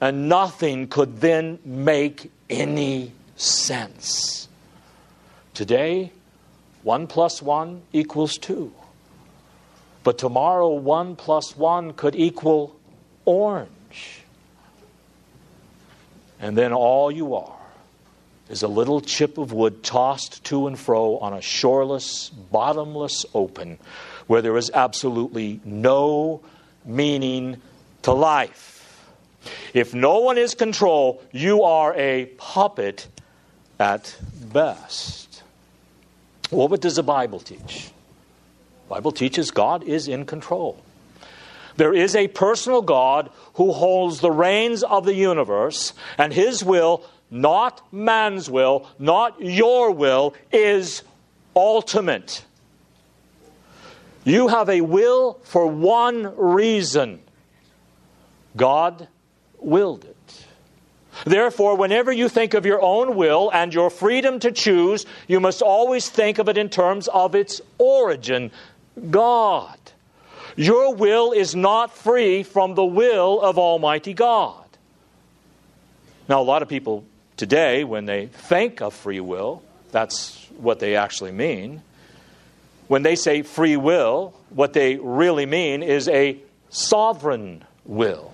and 0.00 0.28
nothing 0.28 0.88
could 0.88 1.20
then 1.20 1.58
make 1.64 2.30
any 2.48 3.12
sense. 3.36 4.48
Today, 5.54 6.12
1 6.82 7.06
plus 7.06 7.42
1 7.42 7.82
equals 7.92 8.38
2. 8.38 8.72
But 10.04 10.18
tomorrow, 10.18 10.70
1 10.70 11.16
plus 11.16 11.56
1 11.56 11.94
could 11.94 12.14
equal 12.14 12.76
orange. 13.24 14.22
And 16.40 16.56
then 16.56 16.72
all 16.72 17.10
you 17.10 17.34
are 17.34 17.58
is 18.48 18.62
a 18.62 18.68
little 18.68 19.00
chip 19.00 19.36
of 19.36 19.52
wood 19.52 19.82
tossed 19.82 20.44
to 20.44 20.66
and 20.66 20.78
fro 20.78 21.18
on 21.18 21.34
a 21.34 21.42
shoreless, 21.42 22.30
bottomless 22.30 23.26
open 23.34 23.78
where 24.26 24.40
there 24.40 24.56
is 24.56 24.70
absolutely 24.72 25.60
no 25.64 26.40
meaning 26.84 27.60
to 28.02 28.12
life. 28.12 28.77
If 29.74 29.94
no 29.94 30.18
one 30.20 30.38
is 30.38 30.54
control, 30.54 31.22
you 31.32 31.62
are 31.62 31.94
a 31.94 32.26
puppet 32.36 33.06
at 33.78 34.16
best. 34.52 35.42
Well, 36.50 36.68
what 36.68 36.80
does 36.80 36.96
the 36.96 37.02
Bible 37.02 37.40
teach? 37.40 37.90
The 38.88 38.94
Bible 38.94 39.12
teaches 39.12 39.50
God 39.50 39.84
is 39.84 40.08
in 40.08 40.24
control. 40.24 40.82
There 41.76 41.94
is 41.94 42.16
a 42.16 42.26
personal 42.28 42.82
God 42.82 43.30
who 43.54 43.72
holds 43.72 44.20
the 44.20 44.32
reins 44.32 44.82
of 44.82 45.04
the 45.04 45.14
universe, 45.14 45.92
and 46.16 46.32
his 46.32 46.64
will, 46.64 47.04
not 47.30 47.92
man's 47.92 48.50
will, 48.50 48.88
not 48.98 49.40
your 49.40 49.92
will, 49.92 50.34
is 50.50 51.02
ultimate. 51.54 52.44
You 54.24 54.48
have 54.48 54.68
a 54.68 54.80
will 54.80 55.34
for 55.44 55.66
one 55.66 56.36
reason 56.36 57.20
God 58.56 59.06
willed 59.68 60.04
it. 60.04 60.46
Therefore, 61.24 61.76
whenever 61.76 62.12
you 62.12 62.28
think 62.28 62.54
of 62.54 62.64
your 62.64 62.80
own 62.80 63.16
will 63.16 63.50
and 63.52 63.74
your 63.74 63.90
freedom 63.90 64.38
to 64.40 64.52
choose, 64.52 65.04
you 65.26 65.40
must 65.40 65.62
always 65.62 66.08
think 66.08 66.38
of 66.38 66.48
it 66.48 66.56
in 66.56 66.68
terms 66.68 67.08
of 67.08 67.34
its 67.34 67.60
origin 67.78 68.50
God. 69.10 69.78
Your 70.56 70.94
will 70.94 71.32
is 71.32 71.54
not 71.54 71.96
free 71.96 72.42
from 72.42 72.74
the 72.74 72.84
will 72.84 73.40
of 73.40 73.58
Almighty 73.58 74.14
God. 74.14 74.64
Now, 76.28 76.40
a 76.40 76.42
lot 76.42 76.62
of 76.62 76.68
people 76.68 77.04
today, 77.36 77.84
when 77.84 78.04
they 78.04 78.26
think 78.26 78.80
of 78.80 78.94
free 78.94 79.20
will, 79.20 79.62
that's 79.92 80.36
what 80.58 80.80
they 80.80 80.96
actually 80.96 81.32
mean. 81.32 81.82
When 82.88 83.02
they 83.02 83.16
say 83.16 83.42
free 83.42 83.76
will, 83.76 84.34
what 84.50 84.72
they 84.72 84.96
really 84.96 85.46
mean 85.46 85.82
is 85.82 86.08
a 86.08 86.38
sovereign 86.70 87.64
will. 87.84 88.32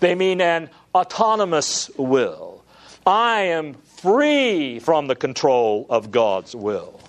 They 0.00 0.14
mean 0.14 0.40
an 0.40 0.70
autonomous 0.94 1.90
will. 1.96 2.64
I 3.06 3.42
am 3.42 3.74
free 3.74 4.78
from 4.78 5.06
the 5.06 5.16
control 5.16 5.86
of 5.88 6.10
God's 6.10 6.54
will. 6.54 7.00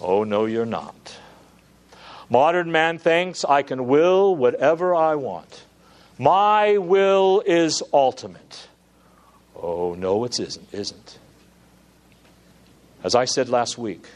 Oh, 0.00 0.24
no, 0.24 0.46
you're 0.46 0.66
not. 0.66 1.18
Modern 2.28 2.72
man 2.72 2.98
thinks 2.98 3.44
I 3.44 3.62
can 3.62 3.86
will 3.86 4.34
whatever 4.34 4.94
I 4.94 5.14
want. 5.16 5.64
My 6.18 6.78
will 6.78 7.42
is 7.44 7.82
ultimate. 7.92 8.68
Oh, 9.54 9.94
no, 9.94 10.24
it 10.24 10.40
isn't, 10.40 10.68
isn't. 10.72 11.18
As 13.04 13.14
I 13.14 13.24
said 13.24 13.48
last 13.48 13.78
week, 13.78 14.06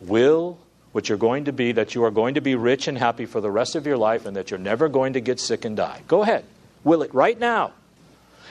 will 0.00 0.58
what 0.92 1.08
you're 1.08 1.18
going 1.18 1.44
to 1.44 1.52
be 1.52 1.72
that 1.72 1.94
you 1.94 2.04
are 2.04 2.10
going 2.10 2.34
to 2.34 2.40
be 2.40 2.54
rich 2.54 2.88
and 2.88 2.98
happy 2.98 3.26
for 3.26 3.40
the 3.40 3.50
rest 3.50 3.76
of 3.76 3.86
your 3.86 3.96
life 3.96 4.26
and 4.26 4.36
that 4.36 4.50
you're 4.50 4.58
never 4.58 4.88
going 4.88 5.12
to 5.12 5.20
get 5.20 5.38
sick 5.38 5.64
and 5.64 5.76
die. 5.76 6.02
Go 6.08 6.22
ahead. 6.22 6.44
Will 6.82 7.02
it 7.02 7.14
right 7.14 7.38
now. 7.38 7.72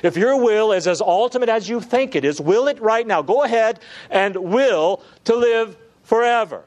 If 0.01 0.15
your 0.15 0.41
will 0.41 0.71
is 0.71 0.87
as 0.87 1.01
ultimate 1.01 1.49
as 1.49 1.67
you 1.67 1.81
think 1.81 2.15
it 2.15 2.23
is, 2.23 2.39
will 2.39 2.67
it 2.67 2.81
right 2.81 3.05
now. 3.05 3.21
Go 3.21 3.43
ahead 3.43 3.79
and 4.09 4.35
will 4.35 5.03
to 5.25 5.35
live 5.35 5.75
forever. 6.03 6.63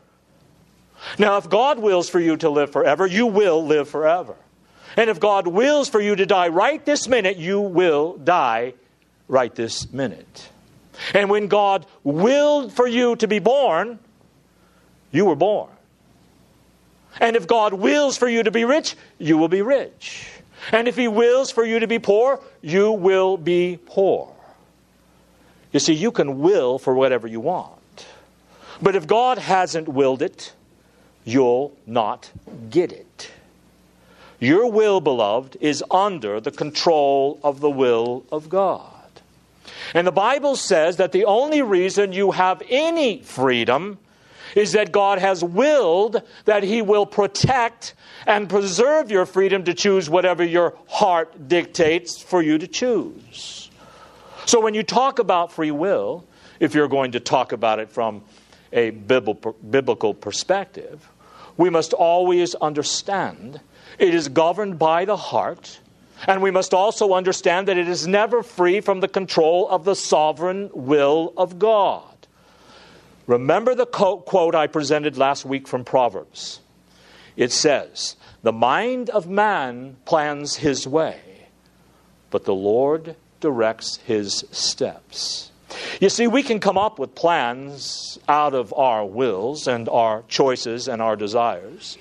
Now, 1.19 1.39
if 1.39 1.49
God 1.49 1.79
wills 1.79 2.09
for 2.09 2.21
you 2.21 2.37
to 2.39 2.51
live 2.51 2.71
forever, 2.71 3.07
you 3.07 3.27
will 3.27 3.65
live 3.65 3.89
forever. 3.89 4.37
And 4.97 5.09
if 5.09 5.19
God 5.19 5.47
wills 5.47 5.89
for 5.89 6.01
you 6.01 6.15
to 6.15 6.27
die 6.27 6.49
right 6.49 6.85
this 6.85 7.09
minute, 7.09 7.39
you 7.39 7.61
will 7.61 8.19
die 8.19 8.75
right 9.27 9.55
this 9.55 9.91
minute. 9.93 10.51
And 11.15 11.31
when 11.31 11.49
God 11.49 11.87
willed 12.05 12.73
for 12.73 12.87
you 12.87 13.17
to 13.17 13.27
be 13.27 13.39
born, 13.39 13.99
you 15.13 15.25
were 15.27 15.37
born. 15.37 15.71
And 17.21 17.37
if 17.37 17.47
God 17.47 17.75
wills 17.75 18.17
for 18.17 18.29
you 18.29 18.43
to 18.43 18.51
be 18.51 18.65
rich, 18.65 18.97
you 19.19 19.39
will 19.39 19.49
be 19.49 19.63
rich. 19.63 20.29
And 20.73 20.89
if 20.89 20.97
He 20.97 21.09
wills 21.09 21.51
for 21.51 21.65
you 21.65 21.79
to 21.79 21.87
be 21.87 21.99
poor, 21.99 22.41
you 22.63 22.93
will 22.93 23.37
be 23.37 23.79
poor. 23.87 24.33
You 25.73 25.81
see, 25.81 25.95
you 25.95 26.11
can 26.11 26.41
will 26.41 26.79
for 26.79 26.95
whatever 26.95 27.27
you 27.27 27.41
want. 27.41 28.07
But 28.81 28.97
if 28.97 29.07
God 29.07 29.39
hasn't 29.39 29.89
willed 29.89 30.23
it, 30.23 30.53
you'll 31.25 31.77
not 31.87 32.31
get 32.71 32.93
it. 32.93 33.31
Your 34.41 34.71
will, 34.71 35.01
beloved, 35.01 35.57
is 35.61 35.85
under 35.91 36.41
the 36.41 36.51
control 36.51 37.39
of 37.45 37.61
the 37.61 37.71
will 37.71 38.25
of 38.33 38.49
God. 38.49 38.89
And 39.95 40.07
the 40.07 40.13
Bible 40.13 40.57
says 40.57 40.97
that 40.97 41.13
the 41.13 41.25
only 41.25 41.63
reason 41.63 42.13
you 42.13 42.33
have 42.33 42.63
any 42.69 43.23
freedom 43.23 43.99
is 44.55 44.73
that 44.73 44.93
God 44.93 45.19
has 45.19 45.43
willed 45.43 46.23
that 46.45 46.63
He 46.63 46.83
will 46.83 47.07
protect 47.07 47.95
and 48.27 48.49
preserve 48.49 49.11
your 49.11 49.27
freedom 49.27 49.65
to 49.65 49.75
choose 49.75 50.09
whatever 50.09 50.45
your 50.45 50.77
heart 50.89 51.49
dictates 51.49 52.23
for 52.23 52.43
you 52.43 52.59
to 52.59 52.67
choose. 52.67 53.71
So 54.47 54.61
when 54.61 54.75
you 54.75 54.83
talk 54.83 55.19
about 55.19 55.53
free 55.53 55.71
will, 55.71 56.25
if 56.61 56.75
you're 56.75 56.89
going 56.89 57.13
to 57.13 57.21
talk 57.21 57.53
about 57.53 57.79
it 57.79 57.91
from 57.91 58.23
a 58.73 58.91
biblical 58.91 60.15
perspective, 60.15 61.09
we 61.57 61.71
must 61.71 61.93
always 61.93 62.55
understand 62.57 63.61
it 63.99 64.15
is 64.15 64.29
governed 64.29 64.79
by 64.79 65.05
the 65.05 65.17
heart, 65.17 65.79
and 66.27 66.43
we 66.43 66.51
must 66.51 66.73
also 66.73 67.13
understand 67.13 67.69
that 67.69 67.77
it 67.77 67.89
is 67.89 68.07
never 68.07 68.43
free 68.43 68.81
from 68.81 69.01
the 69.01 69.09
control 69.09 69.69
of 69.69 69.85
the 69.85 69.95
sovereign 69.95 70.71
will 70.73 71.33
of 71.37 71.59
God. 71.59 72.12
Remember 73.27 73.75
the 73.75 73.87
quote 73.87 74.55
I 74.55 74.67
presented 74.67 75.17
last 75.17 75.45
week 75.45 75.69
from 75.69 75.85
Proverbs. 75.85 76.61
It 77.37 77.53
says, 77.53 78.17
The 78.43 78.53
mind 78.53 79.11
of 79.11 79.29
man 79.29 79.97
plans 80.05 80.57
his 80.57 80.87
way, 80.87 81.21
but 82.31 82.45
the 82.45 82.55
Lord 82.55 83.17
directs 83.41 83.97
his 84.05 84.45
steps. 84.51 85.51
You 86.01 86.09
see, 86.09 86.27
we 86.27 86.43
can 86.43 86.61
come 86.61 86.77
up 86.77 86.99
with 86.99 87.15
plans 87.15 88.19
out 88.29 88.55
of 88.55 88.75
our 88.75 89.05
wills 89.07 89.67
and 89.67 89.89
our 89.89 90.23
choices 90.29 90.89
and 90.89 91.01
our 91.01 91.17
desires, 91.17 91.97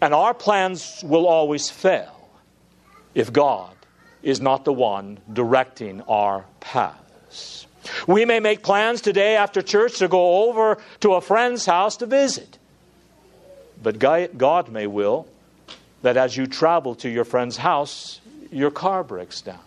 and 0.00 0.14
our 0.14 0.32
plans 0.32 1.02
will 1.04 1.26
always 1.26 1.70
fail 1.70 2.30
if 3.14 3.32
God 3.32 3.74
is 4.22 4.40
not 4.40 4.64
the 4.64 4.72
one 4.72 5.18
directing 5.32 6.00
our 6.02 6.46
paths. 6.60 7.66
We 8.06 8.24
may 8.24 8.40
make 8.40 8.62
plans 8.62 9.00
today 9.00 9.36
after 9.36 9.62
church 9.62 9.98
to 9.98 10.08
go 10.08 10.48
over 10.48 10.78
to 11.00 11.14
a 11.14 11.20
friend's 11.20 11.66
house 11.66 11.96
to 11.98 12.06
visit. 12.06 12.58
But 13.82 13.98
God 13.98 14.68
may 14.70 14.86
will 14.86 15.26
that 16.02 16.16
as 16.16 16.36
you 16.36 16.46
travel 16.46 16.94
to 16.96 17.08
your 17.08 17.24
friend's 17.24 17.56
house, 17.56 18.20
your 18.50 18.70
car 18.70 19.02
breaks 19.02 19.40
down. 19.40 19.58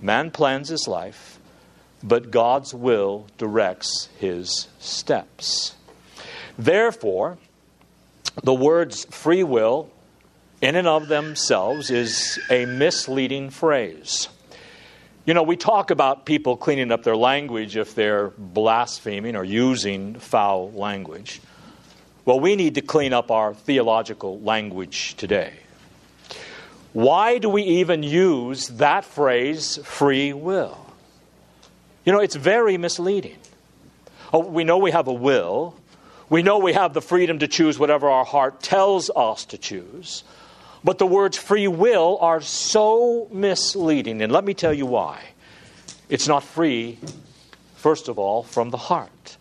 Man 0.00 0.30
plans 0.30 0.68
his 0.68 0.86
life, 0.88 1.38
but 2.02 2.30
God's 2.30 2.72
will 2.72 3.26
directs 3.38 4.08
his 4.18 4.68
steps. 4.78 5.74
Therefore, 6.58 7.38
the 8.42 8.54
words 8.54 9.04
free 9.06 9.42
will, 9.42 9.90
in 10.60 10.76
and 10.76 10.86
of 10.86 11.08
themselves, 11.08 11.90
is 11.90 12.38
a 12.50 12.66
misleading 12.66 13.50
phrase. 13.50 14.28
You 15.28 15.34
know, 15.34 15.42
we 15.42 15.58
talk 15.58 15.90
about 15.90 16.24
people 16.24 16.56
cleaning 16.56 16.90
up 16.90 17.02
their 17.02 17.14
language 17.14 17.76
if 17.76 17.94
they're 17.94 18.28
blaspheming 18.38 19.36
or 19.36 19.44
using 19.44 20.14
foul 20.14 20.72
language. 20.72 21.42
Well, 22.24 22.40
we 22.40 22.56
need 22.56 22.76
to 22.76 22.80
clean 22.80 23.12
up 23.12 23.30
our 23.30 23.52
theological 23.52 24.40
language 24.40 25.16
today. 25.16 25.52
Why 26.94 27.36
do 27.36 27.50
we 27.50 27.62
even 27.62 28.02
use 28.02 28.68
that 28.68 29.04
phrase, 29.04 29.78
free 29.84 30.32
will? 30.32 30.78
You 32.06 32.14
know, 32.14 32.20
it's 32.20 32.34
very 32.34 32.78
misleading. 32.78 33.36
Oh, 34.32 34.38
we 34.38 34.64
know 34.64 34.78
we 34.78 34.92
have 34.92 35.08
a 35.08 35.12
will. 35.12 35.74
We 36.30 36.42
know 36.42 36.56
we 36.56 36.72
have 36.72 36.94
the 36.94 37.02
freedom 37.02 37.40
to 37.40 37.48
choose 37.48 37.78
whatever 37.78 38.08
our 38.08 38.24
heart 38.24 38.62
tells 38.62 39.10
us 39.10 39.44
to 39.44 39.58
choose. 39.58 40.24
But 40.84 40.98
the 40.98 41.06
words 41.06 41.36
free 41.36 41.68
will 41.68 42.18
are 42.20 42.40
so 42.40 43.28
misleading. 43.32 44.22
And 44.22 44.32
let 44.32 44.44
me 44.44 44.54
tell 44.54 44.72
you 44.72 44.86
why. 44.86 45.20
It's 46.08 46.28
not 46.28 46.42
free, 46.42 46.98
first 47.76 48.08
of 48.08 48.18
all, 48.18 48.42
from 48.42 48.70
the 48.70 48.76
heart. 48.76 49.36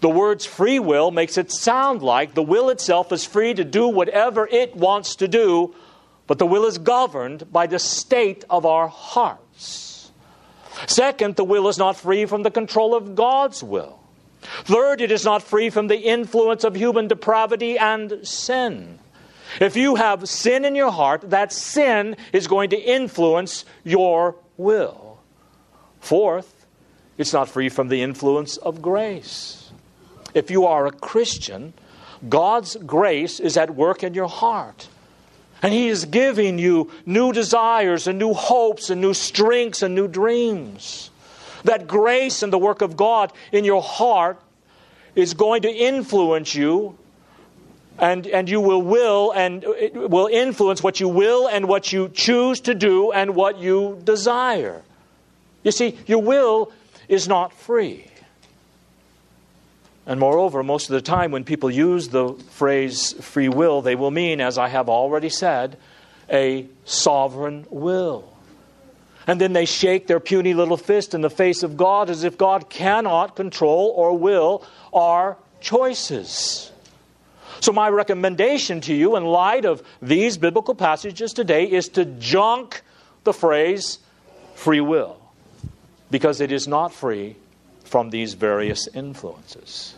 The 0.00 0.08
words 0.08 0.44
free 0.44 0.78
will 0.78 1.10
makes 1.10 1.38
it 1.38 1.52
sound 1.52 2.02
like 2.02 2.34
the 2.34 2.42
will 2.42 2.68
itself 2.68 3.12
is 3.12 3.24
free 3.24 3.54
to 3.54 3.64
do 3.64 3.88
whatever 3.88 4.46
it 4.46 4.76
wants 4.76 5.16
to 5.16 5.28
do, 5.28 5.74
but 6.26 6.38
the 6.38 6.46
will 6.46 6.66
is 6.66 6.78
governed 6.78 7.50
by 7.50 7.66
the 7.66 7.78
state 7.78 8.44
of 8.50 8.66
our 8.66 8.88
hearts. 8.88 10.10
Second, 10.86 11.36
the 11.36 11.44
will 11.44 11.68
is 11.68 11.78
not 11.78 11.96
free 11.96 12.26
from 12.26 12.42
the 12.42 12.50
control 12.50 12.94
of 12.94 13.14
God's 13.14 13.62
will. 13.62 13.98
Third, 14.64 15.00
it 15.00 15.10
is 15.10 15.24
not 15.24 15.42
free 15.42 15.70
from 15.70 15.86
the 15.86 15.98
influence 15.98 16.62
of 16.64 16.76
human 16.76 17.08
depravity 17.08 17.78
and 17.78 18.26
sin. 18.26 18.98
If 19.60 19.76
you 19.76 19.94
have 19.94 20.28
sin 20.28 20.64
in 20.64 20.74
your 20.74 20.90
heart, 20.90 21.30
that 21.30 21.52
sin 21.52 22.16
is 22.32 22.46
going 22.46 22.70
to 22.70 22.76
influence 22.76 23.64
your 23.84 24.36
will. 24.56 25.18
Fourth, 26.00 26.66
it's 27.18 27.32
not 27.32 27.48
free 27.48 27.68
from 27.68 27.88
the 27.88 28.02
influence 28.02 28.56
of 28.58 28.82
grace. 28.82 29.70
If 30.34 30.50
you 30.50 30.66
are 30.66 30.86
a 30.86 30.92
Christian, 30.92 31.72
God's 32.28 32.76
grace 32.76 33.40
is 33.40 33.56
at 33.56 33.74
work 33.74 34.02
in 34.02 34.14
your 34.14 34.28
heart. 34.28 34.88
And 35.62 35.72
He 35.72 35.88
is 35.88 36.04
giving 36.04 36.58
you 36.58 36.90
new 37.06 37.32
desires 37.32 38.06
and 38.06 38.18
new 38.18 38.34
hopes 38.34 38.90
and 38.90 39.00
new 39.00 39.14
strengths 39.14 39.82
and 39.82 39.94
new 39.94 40.06
dreams. 40.06 41.10
That 41.64 41.88
grace 41.88 42.42
and 42.42 42.52
the 42.52 42.58
work 42.58 42.82
of 42.82 42.96
God 42.96 43.32
in 43.50 43.64
your 43.64 43.82
heart 43.82 44.38
is 45.14 45.32
going 45.32 45.62
to 45.62 45.70
influence 45.70 46.54
you 46.54 46.96
and, 47.98 48.26
and 48.26 48.48
you 48.48 48.60
will 48.60 48.82
will 48.82 49.32
and 49.32 49.64
will 49.94 50.26
influence 50.26 50.82
what 50.82 51.00
you 51.00 51.08
will 51.08 51.48
and 51.48 51.68
what 51.68 51.92
you 51.92 52.08
choose 52.10 52.60
to 52.60 52.74
do 52.74 53.12
and 53.12 53.34
what 53.34 53.58
you 53.58 54.00
desire. 54.04 54.82
You 55.62 55.72
see, 55.72 55.98
your 56.06 56.22
will 56.22 56.72
is 57.08 57.26
not 57.26 57.52
free. 57.52 58.06
And 60.06 60.20
moreover, 60.20 60.62
most 60.62 60.88
of 60.88 60.94
the 60.94 61.00
time 61.00 61.32
when 61.32 61.44
people 61.44 61.70
use 61.70 62.08
the 62.08 62.34
phrase 62.50 63.12
free 63.14 63.48
will, 63.48 63.82
they 63.82 63.96
will 63.96 64.12
mean, 64.12 64.40
as 64.40 64.56
I 64.56 64.68
have 64.68 64.88
already 64.88 65.28
said, 65.28 65.76
a 66.30 66.66
sovereign 66.84 67.66
will. 67.70 68.32
And 69.26 69.40
then 69.40 69.52
they 69.52 69.64
shake 69.64 70.06
their 70.06 70.20
puny 70.20 70.54
little 70.54 70.76
fist 70.76 71.12
in 71.12 71.20
the 71.20 71.30
face 71.30 71.64
of 71.64 71.76
God 71.76 72.10
as 72.10 72.22
if 72.22 72.38
God 72.38 72.70
cannot 72.70 73.34
control 73.34 73.92
or 73.96 74.16
will 74.16 74.64
our 74.92 75.36
choices. 75.60 76.70
So, 77.60 77.72
my 77.72 77.88
recommendation 77.88 78.80
to 78.82 78.94
you, 78.94 79.16
in 79.16 79.24
light 79.24 79.64
of 79.64 79.82
these 80.02 80.36
biblical 80.36 80.74
passages 80.74 81.32
today, 81.32 81.64
is 81.70 81.88
to 81.90 82.04
junk 82.04 82.82
the 83.24 83.32
phrase 83.32 83.98
free 84.54 84.80
will, 84.80 85.18
because 86.10 86.40
it 86.40 86.52
is 86.52 86.68
not 86.68 86.92
free 86.92 87.36
from 87.84 88.10
these 88.10 88.34
various 88.34 88.88
influences. 88.94 89.94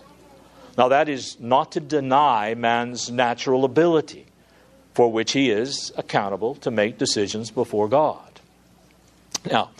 Now, 0.76 0.88
that 0.88 1.08
is 1.08 1.40
not 1.40 1.72
to 1.72 1.80
deny 1.80 2.54
man's 2.54 3.10
natural 3.10 3.64
ability, 3.64 4.26
for 4.94 5.10
which 5.10 5.32
he 5.32 5.50
is 5.50 5.92
accountable 5.96 6.54
to 6.56 6.70
make 6.70 6.98
decisions 6.98 7.50
before 7.50 7.88
God. 7.88 8.40
Now, 9.50 9.70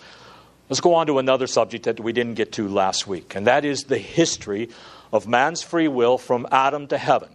let's 0.69 0.81
go 0.81 0.95
on 0.95 1.07
to 1.07 1.19
another 1.19 1.47
subject 1.47 1.85
that 1.85 2.01
we 2.01 2.13
didn't 2.13 2.35
get 2.35 2.53
to 2.53 2.69
last 2.69 3.07
week, 3.07 3.35
and 3.35 3.47
that 3.47 3.65
is 3.65 3.85
the 3.85 3.99
history 3.99 4.71
of 5.13 5.27
man's 5.27 5.63
free 5.63 5.89
will 5.89 6.19
from 6.19 6.47
Adam 6.51 6.87
to 6.89 6.99
heaven, 6.99 7.29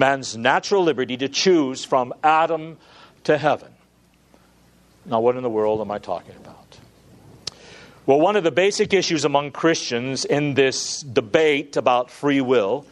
man's 0.00 0.36
natural 0.36 0.82
liberty 0.82 1.16
to 1.18 1.28
choose 1.28 1.84
from 1.84 2.12
Adam 2.24 2.78
to 3.22 3.38
heaven. 3.38 3.70
Now, 5.06 5.20
what 5.20 5.36
in 5.36 5.44
the 5.44 5.50
world 5.50 5.80
am 5.80 5.92
I 5.92 5.98
talking 5.98 6.34
about? 6.36 6.78
Well, 8.06 8.18
one 8.18 8.34
of 8.34 8.42
the 8.42 8.50
basic 8.50 8.92
issues 8.92 9.24
among 9.24 9.52
Christians 9.52 10.24
in 10.24 10.54
this 10.54 11.02
debate 11.02 11.76
about 11.76 12.10
free 12.10 12.40
will 12.40 12.84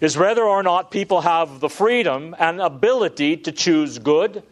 is 0.00 0.18
whether 0.18 0.42
or 0.42 0.62
not 0.62 0.90
people 0.90 1.22
have 1.22 1.60
the 1.60 1.68
freedom 1.68 2.34
and 2.38 2.60
ability 2.60 3.38
to 3.38 3.52
choose 3.52 3.98
good, 3.98 4.42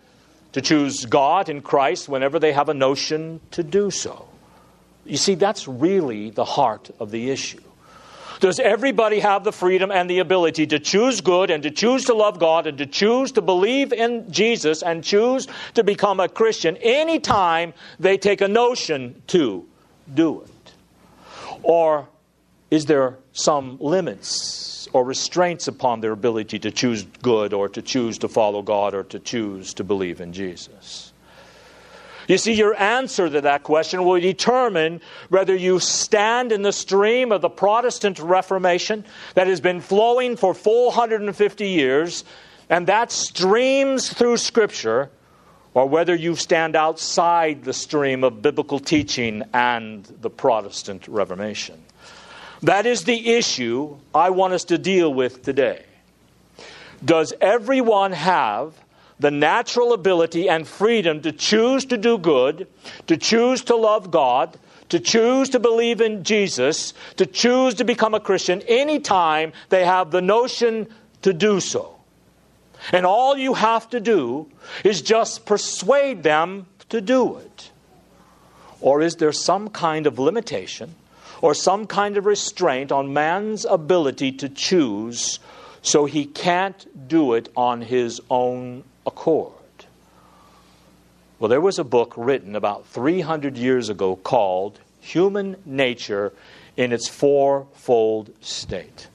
to 0.53 0.63
choose 0.63 1.05
God 1.05 1.49
in 1.49 1.61
Christ 1.61 2.09
whenever 2.09 2.39
they 2.39 2.53
have 2.53 2.69
a 2.69 2.75
notion 2.75 3.41
to 3.51 3.63
do 3.63 3.91
so. 3.91 4.29
You 5.05 5.17
see, 5.17 5.35
that's 5.35 5.67
really 5.67 6.31
the 6.31 6.45
heart 6.45 6.91
of 7.01 7.11
the 7.11 7.31
issue. 7.31 7.63
Does 8.41 8.61
everybody 8.61 9.21
have 9.21 9.45
the 9.45 9.53
freedom 9.53 9.91
and 9.91 10.09
the 10.09 10.21
ability 10.21 10.67
to 10.69 10.79
choose 10.79 11.21
good 11.21 11.51
and 11.51 11.63
to 11.65 11.71
choose 11.71 12.05
to 12.05 12.15
love 12.15 12.39
God 12.39 12.67
and 12.67 12.79
to 12.79 12.87
choose 12.87 13.33
to 13.33 13.43
believe 13.43 13.93
in 13.93 14.31
Jesus 14.31 14.83
and 14.83 15.03
choose 15.03 15.49
to 15.75 15.83
become 15.83 16.21
a 16.21 16.29
Christian 16.29 16.77
anytime 16.79 17.75
they 17.99 18.17
take 18.17 18.41
a 18.41 18.49
notion 18.49 19.23
to 19.29 19.67
do 20.15 20.43
it? 20.43 20.73
Or 21.63 22.09
is 22.71 22.87
there 22.87 23.19
some 23.33 23.79
limits 23.81 24.89
or 24.93 25.05
restraints 25.05 25.69
upon 25.69 26.01
their 26.01 26.13
ability 26.13 26.59
to 26.61 26.71
choose 26.71 27.05
good 27.23 27.53
or 27.53 27.69
to 27.71 27.83
choose 27.83 28.19
to 28.19 28.29
follow 28.29 28.63
God 28.63 28.95
or 28.95 29.03
to 29.05 29.19
choose 29.19 29.75
to 29.75 29.85
believe 29.85 30.21
in 30.21 30.33
Jesus? 30.33 31.08
You 32.29 32.37
see, 32.37 32.53
your 32.53 32.79
answer 32.79 33.31
to 33.31 33.41
that 33.41 33.63
question 33.63 34.05
will 34.05 34.21
determine 34.21 35.01
whether 35.31 35.57
you 35.57 35.81
stand 35.81 36.53
in 36.53 36.61
the 36.61 36.73
stream 36.73 37.33
of 37.33 37.41
the 37.41 37.49
Protestant 37.49 38.19
Reformation 38.19 39.07
that 39.35 39.47
has 39.47 39.63
been 39.63 39.81
flowing 39.81 40.37
for 40.37 40.53
450 40.53 41.67
years, 41.67 42.25
and 42.69 42.87
that 42.87 43.11
streams 43.11 44.13
through 44.13 44.37
Scripture, 44.37 45.11
or 45.73 45.89
whether 45.89 46.15
you 46.15 46.37
stand 46.37 46.77
outside 46.77 47.65
the 47.65 47.73
stream 47.73 48.23
of 48.23 48.43
biblical 48.43 48.79
teaching 48.79 49.43
and 49.55 50.05
the 50.21 50.31
Protestant 50.31 51.09
Reformation. 51.09 51.83
That 52.63 52.85
is 52.85 53.05
the 53.05 53.37
issue 53.37 53.97
I 54.15 54.31
want 54.31 54.53
us 54.53 54.65
to 54.65 54.77
deal 54.77 55.15
with 55.15 55.43
today. 55.43 55.83
Does 57.03 57.33
everyone 57.41 58.13
have 58.13 58.75
the 59.21 59.31
natural 59.31 59.93
ability 59.93 60.49
and 60.49 60.67
freedom 60.67 61.21
to 61.23 61.33
choose 61.33 61.85
to 61.87 61.97
do 61.97 62.19
good, 62.19 62.67
to 63.07 63.17
choose 63.17 63.63
to 63.63 63.77
love 63.77 64.11
God, 64.11 64.57
to 64.89 65.01
choose 65.01 65.51
to 65.51 65.59
believe 65.59 66.01
in 66.01 66.25
Jesus, 66.25 66.95
to 67.17 67.27
choose 67.27 67.75
to 67.75 67.85
become 67.85 68.15
a 68.15 68.21
Christian 68.21 68.63
anytime 68.69 69.53
they 69.69 69.85
have 69.85 70.11
the 70.11 70.23
notion 70.23 70.87
to 71.23 71.33
do 71.33 71.61
so. 71.61 71.97
And 72.93 73.05
all 73.05 73.37
you 73.37 73.55
have 73.55 73.91
to 73.91 74.01
do 74.01 74.49
is 74.85 75.03
just 75.03 75.47
persuade 75.47 76.23
them 76.23 76.67
to 76.91 77.01
do 77.01 77.39
it. 77.39 77.71
Or 78.81 79.03
is 79.03 79.17
there 79.17 79.33
some 79.33 79.69
kind 79.69 80.07
of 80.07 80.19
limitation 80.19 80.95
or 81.43 81.55
some 81.55 81.87
kind 81.87 82.17
of 82.17 82.27
restraint 82.27 82.93
on 82.93 83.13
man's 83.13 83.65
ability 83.65 84.33
to 84.33 84.49
choose 84.49 85.39
so 85.83 86.05
he 86.05 86.25
can't 86.25 87.09
do 87.09 87.35
it 87.35 87.49
on 87.57 87.81
his 87.81 88.21
own 88.31 88.85
accord. 89.09 89.53
Well, 91.39 91.49
there 91.49 91.61
was 91.61 91.79
a 91.79 91.85
book 91.85 92.15
written 92.17 92.55
about 92.55 92.87
300 92.87 93.57
years 93.57 93.89
ago 93.89 94.17
called 94.17 94.79
Human 95.01 95.57
Nature 95.65 96.33
in 96.77 96.93
its 96.93 97.09
Fourfold 97.09 98.31
State. 98.41 99.09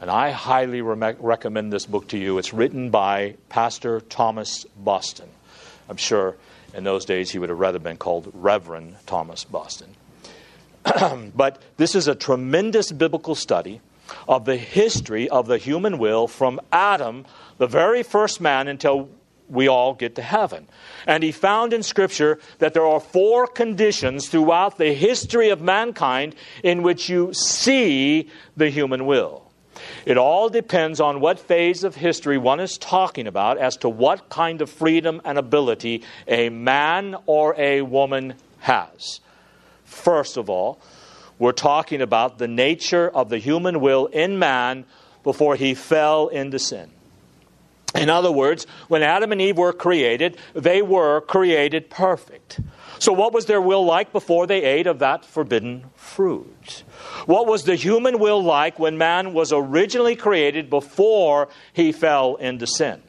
And 0.00 0.10
I 0.10 0.30
highly 0.30 0.82
re- 0.82 1.14
recommend 1.18 1.72
this 1.72 1.86
book 1.86 2.08
to 2.08 2.18
you. 2.18 2.38
It's 2.38 2.52
written 2.52 2.90
by 2.90 3.36
Pastor 3.48 4.00
Thomas 4.00 4.66
Boston. 4.76 5.28
I'm 5.88 5.96
sure 5.96 6.36
in 6.74 6.84
those 6.84 7.04
days 7.04 7.30
he 7.30 7.38
would 7.38 7.50
have 7.50 7.58
rather 7.58 7.78
been 7.78 7.98
called 7.98 8.30
Reverend 8.34 8.96
Thomas 9.06 9.44
Boston. 9.44 9.94
but 11.36 11.62
this 11.76 11.94
is 11.94 12.08
a 12.08 12.14
tremendous 12.14 12.90
biblical 12.90 13.34
study 13.34 13.80
of 14.28 14.44
the 14.44 14.56
history 14.56 15.28
of 15.28 15.46
the 15.46 15.58
human 15.58 15.98
will 15.98 16.28
from 16.28 16.60
Adam 16.72 17.24
the 17.58 17.66
very 17.66 18.02
first 18.02 18.40
man 18.40 18.68
until 18.68 19.08
we 19.48 19.68
all 19.68 19.94
get 19.94 20.14
to 20.14 20.22
heaven. 20.22 20.66
And 21.06 21.22
he 21.22 21.30
found 21.30 21.72
in 21.72 21.82
Scripture 21.82 22.40
that 22.58 22.74
there 22.74 22.86
are 22.86 23.00
four 23.00 23.46
conditions 23.46 24.28
throughout 24.28 24.78
the 24.78 24.94
history 24.94 25.50
of 25.50 25.60
mankind 25.60 26.34
in 26.62 26.82
which 26.82 27.08
you 27.08 27.34
see 27.34 28.30
the 28.56 28.70
human 28.70 29.06
will. 29.06 29.50
It 30.06 30.16
all 30.16 30.48
depends 30.48 31.00
on 31.00 31.20
what 31.20 31.38
phase 31.38 31.84
of 31.84 31.94
history 31.94 32.38
one 32.38 32.60
is 32.60 32.78
talking 32.78 33.26
about 33.26 33.58
as 33.58 33.76
to 33.78 33.88
what 33.88 34.28
kind 34.28 34.62
of 34.62 34.70
freedom 34.70 35.20
and 35.24 35.38
ability 35.38 36.02
a 36.26 36.48
man 36.48 37.16
or 37.26 37.54
a 37.58 37.82
woman 37.82 38.34
has. 38.60 39.20
First 39.84 40.36
of 40.36 40.48
all, 40.48 40.80
we're 41.42 41.50
talking 41.50 42.00
about 42.00 42.38
the 42.38 42.46
nature 42.46 43.08
of 43.08 43.28
the 43.28 43.36
human 43.36 43.80
will 43.80 44.06
in 44.06 44.38
man 44.38 44.84
before 45.24 45.56
he 45.56 45.74
fell 45.74 46.28
into 46.28 46.56
sin. 46.56 46.88
In 47.96 48.08
other 48.08 48.30
words, 48.30 48.64
when 48.86 49.02
Adam 49.02 49.32
and 49.32 49.40
Eve 49.40 49.58
were 49.58 49.72
created, 49.72 50.36
they 50.54 50.82
were 50.82 51.20
created 51.22 51.90
perfect. 51.90 52.60
So, 53.00 53.12
what 53.12 53.32
was 53.32 53.46
their 53.46 53.60
will 53.60 53.84
like 53.84 54.12
before 54.12 54.46
they 54.46 54.62
ate 54.62 54.86
of 54.86 55.00
that 55.00 55.24
forbidden 55.24 55.86
fruit? 55.96 56.84
What 57.26 57.48
was 57.48 57.64
the 57.64 57.74
human 57.74 58.20
will 58.20 58.40
like 58.40 58.78
when 58.78 58.96
man 58.96 59.32
was 59.32 59.52
originally 59.52 60.14
created 60.14 60.70
before 60.70 61.48
he 61.72 61.90
fell 61.90 62.36
into 62.36 62.68
sin? 62.68 63.02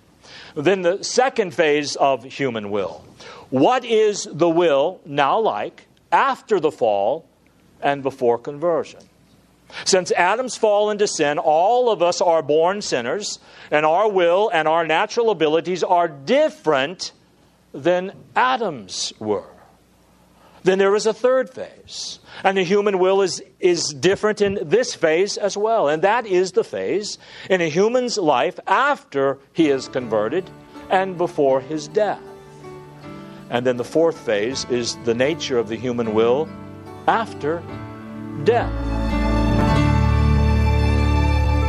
Then, 0.55 0.81
the 0.81 1.03
second 1.03 1.53
phase 1.53 1.95
of 1.97 2.23
human 2.23 2.71
will. 2.71 3.05
What 3.51 3.85
is 3.85 4.27
the 4.31 4.49
will 4.49 5.01
now 5.05 5.37
like 5.37 5.85
after 6.11 6.59
the 6.59 6.71
fall 6.71 7.29
and 7.83 8.01
before 8.01 8.37
conversion? 8.37 9.01
Since 9.85 10.11
Adam's 10.11 10.55
fall 10.55 10.89
into 10.89 11.07
sin, 11.07 11.37
all 11.39 11.91
of 11.91 12.01
us 12.01 12.21
are 12.21 12.43
born 12.43 12.81
sinners, 12.81 13.39
and 13.71 13.85
our 13.85 14.09
will 14.09 14.49
and 14.53 14.67
our 14.67 14.85
natural 14.85 15.29
abilities 15.29 15.83
are 15.83 16.07
different 16.07 17.11
than 17.73 18.13
Adam's 18.35 19.13
were. 19.19 19.49
Then 20.63 20.79
there 20.79 20.95
is 20.95 21.05
a 21.05 21.13
third 21.13 21.49
phase. 21.49 22.19
And 22.43 22.57
the 22.57 22.63
human 22.63 22.99
will 22.99 23.21
is, 23.21 23.43
is 23.59 23.89
different 23.89 24.41
in 24.41 24.59
this 24.61 24.95
phase 24.95 25.37
as 25.37 25.57
well. 25.57 25.89
And 25.89 26.01
that 26.03 26.25
is 26.25 26.53
the 26.53 26.63
phase 26.63 27.17
in 27.49 27.59
a 27.59 27.69
human's 27.69 28.17
life 28.17 28.59
after 28.65 29.39
he 29.51 29.69
is 29.69 29.89
converted 29.89 30.49
and 30.89 31.17
before 31.17 31.59
his 31.59 31.89
death. 31.89 32.21
And 33.49 33.67
then 33.67 33.75
the 33.75 33.83
fourth 33.83 34.17
phase 34.17 34.65
is 34.69 34.97
the 35.03 35.13
nature 35.13 35.57
of 35.57 35.67
the 35.67 35.75
human 35.75 36.13
will 36.13 36.47
after 37.07 37.63
death. 38.43 38.71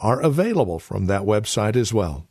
are 0.00 0.20
available 0.20 0.78
from 0.78 1.06
that 1.06 1.22
website 1.22 1.74
as 1.76 1.92
well. 1.92 2.28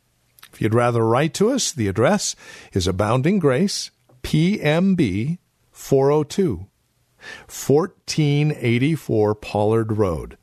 If 0.52 0.60
you'd 0.60 0.74
rather 0.74 1.06
write 1.06 1.34
to 1.34 1.50
us, 1.50 1.70
the 1.70 1.86
address 1.88 2.34
is 2.72 2.88
Abounding 2.88 3.38
Grace, 3.38 3.90
PMB 4.22 5.38
402, 5.70 6.56
1484 6.56 9.34
Pollard 9.36 9.92
Road. 9.92 10.36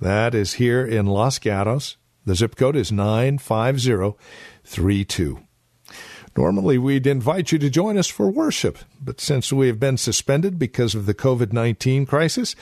That 0.00 0.34
is 0.34 0.54
here 0.54 0.84
in 0.84 1.06
Los 1.06 1.38
Gatos. 1.38 1.96
The 2.26 2.34
zip 2.34 2.56
code 2.56 2.74
is 2.76 2.92
95032. 2.92 5.45
Normally, 6.36 6.76
we'd 6.76 7.06
invite 7.06 7.50
you 7.50 7.58
to 7.58 7.70
join 7.70 7.96
us 7.96 8.08
for 8.08 8.28
worship, 8.28 8.78
but 9.02 9.20
since 9.20 9.52
we 9.52 9.68
have 9.68 9.80
been 9.80 9.96
suspended 9.96 10.58
because 10.58 10.94
of 10.94 11.06
the 11.06 11.14
COVID 11.14 11.52
19 11.52 12.04
crisis, 12.04 12.54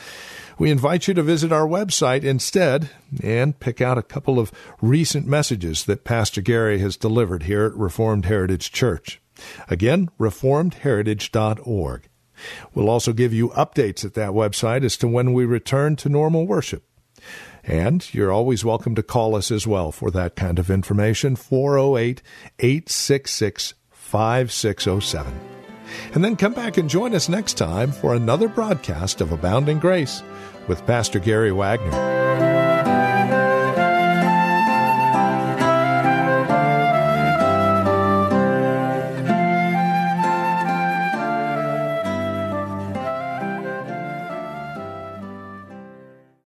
we 0.59 0.71
invite 0.71 1.09
you 1.09 1.15
to 1.15 1.23
visit 1.23 1.51
our 1.51 1.67
website 1.67 2.23
instead 2.23 2.91
and 3.21 3.59
pick 3.59 3.81
out 3.81 3.99
a 3.99 4.03
couple 4.03 4.39
of 4.39 4.53
recent 4.81 5.27
messages 5.27 5.85
that 5.87 6.05
Pastor 6.05 6.41
Gary 6.41 6.79
has 6.79 6.97
delivered 6.97 7.45
here 7.45 7.65
at 7.65 7.75
Reformed 7.75 8.27
Heritage 8.27 8.71
Church. 8.71 9.21
Again, 9.69 10.09
reformedheritage.org. 10.21 12.09
We'll 12.75 12.91
also 12.91 13.13
give 13.13 13.33
you 13.33 13.49
updates 13.51 14.05
at 14.05 14.15
that 14.15 14.31
website 14.31 14.85
as 14.85 14.97
to 14.99 15.09
when 15.09 15.33
we 15.33 15.45
return 15.45 15.97
to 15.97 16.09
normal 16.09 16.47
worship. 16.47 16.85
And 17.67 18.13
you're 18.13 18.33
always 18.33 18.65
welcome 18.65 18.95
to 18.95 19.03
call 19.03 19.35
us 19.35 19.51
as 19.51 19.67
well 19.67 19.91
for 19.91 20.11
that 20.11 20.37
kind 20.37 20.59
of 20.59 20.71
information 20.71 21.37
408 21.37 22.23
866 22.59 23.75
5607. 23.91 25.41
And 26.15 26.25
then 26.25 26.37
come 26.37 26.55
back 26.55 26.77
and 26.77 26.89
join 26.89 27.15
us 27.15 27.29
next 27.29 27.55
time 27.55 27.93
for 27.93 28.15
another 28.15 28.49
broadcast 28.49 29.21
of 29.21 29.33
Abounding 29.33 29.79
Grace 29.79 30.23
with 30.69 30.87
Pastor 30.87 31.19
Gary 31.19 31.53
Wagner. 31.53 32.54